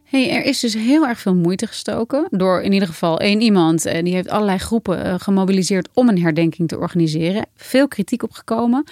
Hey, 0.03 0.29
er 0.29 0.43
is 0.43 0.59
dus 0.59 0.73
heel 0.73 1.07
erg 1.07 1.19
veel 1.19 1.35
moeite 1.35 1.67
gestoken 1.67 2.27
door 2.29 2.61
in 2.61 2.73
ieder 2.73 2.87
geval 2.87 3.19
één 3.19 3.41
iemand. 3.41 3.85
En 3.85 4.03
die 4.05 4.13
heeft 4.13 4.29
allerlei 4.29 4.57
groepen 4.57 5.19
gemobiliseerd 5.19 5.89
om 5.93 6.09
een 6.09 6.21
herdenking 6.21 6.67
te 6.67 6.77
organiseren. 6.77 7.45
Veel 7.55 7.87
kritiek 7.87 8.23
opgekomen. 8.23 8.83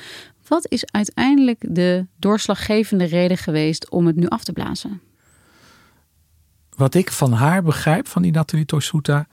Wat 0.47 0.65
is 0.69 0.85
uiteindelijk 0.91 1.65
de 1.69 2.05
doorslaggevende 2.19 3.05
reden 3.05 3.37
geweest 3.37 3.89
om 3.89 4.07
het 4.07 4.15
nu 4.15 4.27
af 4.27 4.43
te 4.43 4.53
blazen? 4.53 5.01
Wat 6.75 6.93
ik 6.93 7.11
van 7.11 7.31
haar 7.31 7.63
begrijp, 7.63 8.07
van 8.07 8.21
die 8.21 8.31
Nathalie 8.31 8.65
Tosuta, 8.65 9.27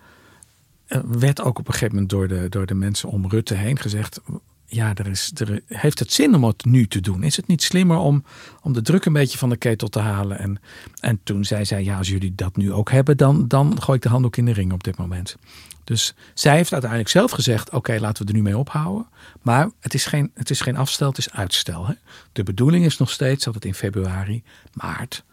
werd 1.07 1.41
ook 1.41 1.59
op 1.59 1.67
een 1.67 1.73
gegeven 1.73 1.95
moment 1.95 2.11
door 2.11 2.29
de, 2.29 2.49
door 2.49 2.67
de 2.67 2.75
mensen 2.75 3.09
om 3.09 3.29
Rutte 3.29 3.55
heen 3.55 3.79
gezegd. 3.79 4.21
Ja, 4.67 4.95
er 4.95 5.07
is, 5.07 5.33
er, 5.35 5.63
heeft 5.67 5.99
het 5.99 6.13
zin 6.13 6.35
om 6.35 6.45
het 6.45 6.65
nu 6.65 6.87
te 6.87 7.01
doen? 7.01 7.23
Is 7.23 7.37
het 7.37 7.47
niet 7.47 7.63
slimmer 7.63 7.97
om, 7.97 8.25
om 8.63 8.73
de 8.73 8.83
druk 8.83 9.05
een 9.05 9.13
beetje 9.13 9.39
van 9.39 9.49
de 9.49 9.57
ketel 9.57 9.89
te 9.89 9.99
halen? 9.99 10.39
En, 10.39 10.61
en 11.01 11.21
toen 11.23 11.45
zei 11.45 11.65
zij, 11.65 11.85
ja, 11.85 11.99
als 11.99 12.09
jullie 12.09 12.35
dat 12.35 12.57
nu 12.57 12.73
ook 12.73 12.91
hebben, 12.91 13.17
dan, 13.17 13.49
dan 13.49 13.83
gooi 13.83 13.97
ik 13.97 14.03
de 14.03 14.09
handdoek 14.09 14.37
in 14.37 14.45
de 14.45 14.53
ring 14.53 14.73
op 14.73 14.85
dit 14.85 14.97
moment. 14.97 15.37
Dus 15.85 16.15
zij 16.35 16.57
heeft 16.57 16.73
uiteindelijk 16.73 17.11
zelf 17.11 17.31
gezegd, 17.31 17.71
oké, 17.71 17.99
laten 18.01 18.23
we 18.23 18.33
er 18.33 18.37
nu 18.37 18.43
mee 18.43 18.59
ophouden. 18.59 19.07
Maar 19.43 19.71
het 19.81 19.95
is 19.95 20.07
geen, 20.07 20.31
het 20.35 20.51
is 20.51 20.61
geen 20.61 20.77
afstel, 20.77 21.09
het 21.09 21.19
is 21.19 21.31
uitstel. 21.31 21.87
Hè? 21.87 21.95
De 22.33 22.43
bedoeling 22.43 22.85
is 22.85 22.99
nog 22.99 23.11
steeds 23.11 23.45
dat 23.45 23.55
het 23.55 23.65
in 23.65 23.75
februari, 23.75 24.43
maart 24.73 25.25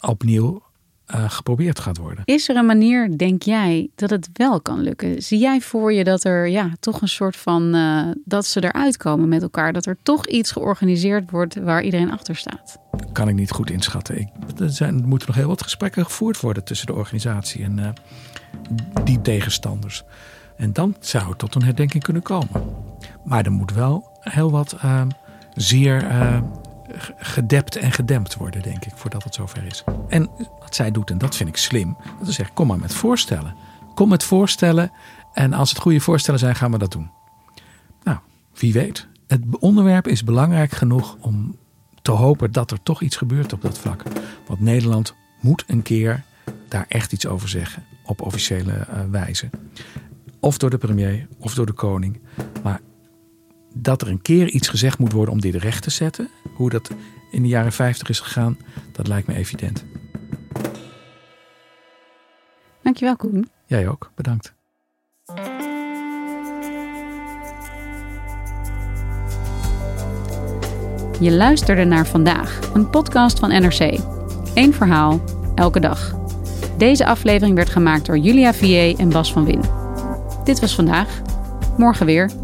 opnieuw 0.00 0.62
uh, 1.14 1.30
geprobeerd 1.30 1.78
gaat 1.78 1.96
worden. 1.96 2.24
Is 2.24 2.48
er 2.48 2.56
een 2.56 2.66
manier, 2.66 3.18
denk 3.18 3.42
jij, 3.42 3.88
dat 3.94 4.10
het 4.10 4.28
wel 4.32 4.60
kan 4.60 4.80
lukken? 4.80 5.22
Zie 5.22 5.38
jij 5.38 5.60
voor 5.60 5.92
je 5.92 6.04
dat 6.04 6.24
er 6.24 6.48
ja, 6.48 6.72
toch 6.80 7.00
een 7.00 7.08
soort 7.08 7.36
van 7.36 7.74
uh, 7.74 8.06
dat 8.24 8.46
ze 8.46 8.64
eruit 8.64 8.96
komen 8.96 9.28
met 9.28 9.42
elkaar? 9.42 9.72
Dat 9.72 9.86
er 9.86 9.96
toch 10.02 10.26
iets 10.26 10.52
georganiseerd 10.52 11.30
wordt 11.30 11.54
waar 11.54 11.82
iedereen 11.82 12.10
achter 12.10 12.36
staat? 12.36 12.78
Kan 13.12 13.28
ik 13.28 13.34
niet 13.34 13.50
goed 13.50 13.70
inschatten. 13.70 14.20
Ik, 14.20 14.28
er, 14.58 14.70
zijn, 14.70 15.00
er 15.00 15.08
moeten 15.08 15.28
nog 15.28 15.36
heel 15.36 15.48
wat 15.48 15.62
gesprekken 15.62 16.04
gevoerd 16.04 16.40
worden 16.40 16.64
tussen 16.64 16.86
de 16.86 16.94
organisatie 16.94 17.64
en 17.64 17.78
uh, 17.78 17.88
die 19.04 19.20
tegenstanders. 19.20 20.04
En 20.56 20.72
dan 20.72 20.96
zou 21.00 21.28
het 21.28 21.38
tot 21.38 21.54
een 21.54 21.62
herdenking 21.62 22.02
kunnen 22.02 22.22
komen. 22.22 22.62
Maar 23.24 23.44
er 23.44 23.52
moet 23.52 23.72
wel 23.72 24.18
heel 24.20 24.50
wat 24.50 24.76
zeer 25.54 26.06
gedept 27.16 27.76
en 27.76 27.92
gedempt 27.92 28.34
worden, 28.34 28.62
denk 28.62 28.84
ik, 28.84 28.92
voordat 28.94 29.24
het 29.24 29.34
zover 29.34 29.64
is. 29.64 29.84
En 30.08 30.30
wat 30.60 30.74
zij 30.74 30.90
doet, 30.90 31.10
en 31.10 31.18
dat 31.18 31.36
vind 31.36 31.48
ik 31.48 31.56
slim, 31.56 31.96
dat 32.18 32.28
is 32.28 32.34
zeggen, 32.34 32.54
kom 32.54 32.66
maar 32.66 32.78
met 32.78 32.94
voorstellen. 32.94 33.54
Kom 33.94 34.08
met 34.08 34.22
voorstellen 34.22 34.92
en 35.32 35.52
als 35.52 35.70
het 35.70 35.78
goede 35.78 36.00
voorstellen 36.00 36.40
zijn, 36.40 36.54
gaan 36.54 36.70
we 36.70 36.78
dat 36.78 36.92
doen. 36.92 37.10
Nou, 38.02 38.18
wie 38.54 38.72
weet. 38.72 39.06
Het 39.26 39.42
onderwerp 39.58 40.08
is 40.08 40.24
belangrijk 40.24 40.72
genoeg 40.72 41.16
om 41.20 41.56
te 42.02 42.10
hopen 42.10 42.52
dat 42.52 42.70
er 42.70 42.82
toch 42.82 43.02
iets 43.02 43.16
gebeurt 43.16 43.52
op 43.52 43.62
dat 43.62 43.78
vlak. 43.78 44.02
Want 44.46 44.60
Nederland 44.60 45.14
moet 45.40 45.64
een 45.66 45.82
keer 45.82 46.24
daar 46.68 46.84
echt 46.88 47.12
iets 47.12 47.26
over 47.26 47.48
zeggen 47.48 47.84
op 48.04 48.22
officiële 48.22 48.72
uh, 48.72 49.00
wijze. 49.10 49.50
Of 50.40 50.58
door 50.58 50.70
de 50.70 50.78
premier 50.78 51.26
of 51.38 51.54
door 51.54 51.66
de 51.66 51.72
koning. 51.72 52.20
Maar 52.62 52.80
dat 53.74 54.02
er 54.02 54.08
een 54.08 54.22
keer 54.22 54.48
iets 54.48 54.68
gezegd 54.68 54.98
moet 54.98 55.12
worden 55.12 55.34
om 55.34 55.40
dit 55.40 55.54
recht 55.54 55.82
te 55.82 55.90
zetten. 55.90 56.28
Hoe 56.54 56.70
dat 56.70 56.90
in 57.30 57.42
de 57.42 57.48
jaren 57.48 57.72
50 57.72 58.08
is 58.08 58.20
gegaan, 58.20 58.58
dat 58.92 59.06
lijkt 59.06 59.26
me 59.26 59.34
evident. 59.34 59.84
Dankjewel, 62.82 63.16
Koen. 63.16 63.48
Jij 63.66 63.88
ook, 63.88 64.10
bedankt. 64.14 64.54
Je 71.20 71.32
luisterde 71.32 71.84
naar 71.84 72.06
vandaag, 72.06 72.58
een 72.74 72.90
podcast 72.90 73.38
van 73.38 73.48
NRC. 73.48 73.98
Eén 74.54 74.74
verhaal, 74.74 75.24
elke 75.54 75.80
dag. 75.80 76.14
Deze 76.78 77.06
aflevering 77.06 77.56
werd 77.56 77.68
gemaakt 77.68 78.06
door 78.06 78.18
Julia 78.18 78.54
Vier 78.54 78.98
en 78.98 79.08
Bas 79.08 79.32
van 79.32 79.44
Win. 79.44 79.60
Dit 80.44 80.60
was 80.60 80.74
vandaag. 80.74 81.22
Morgen 81.76 82.06
weer. 82.06 82.43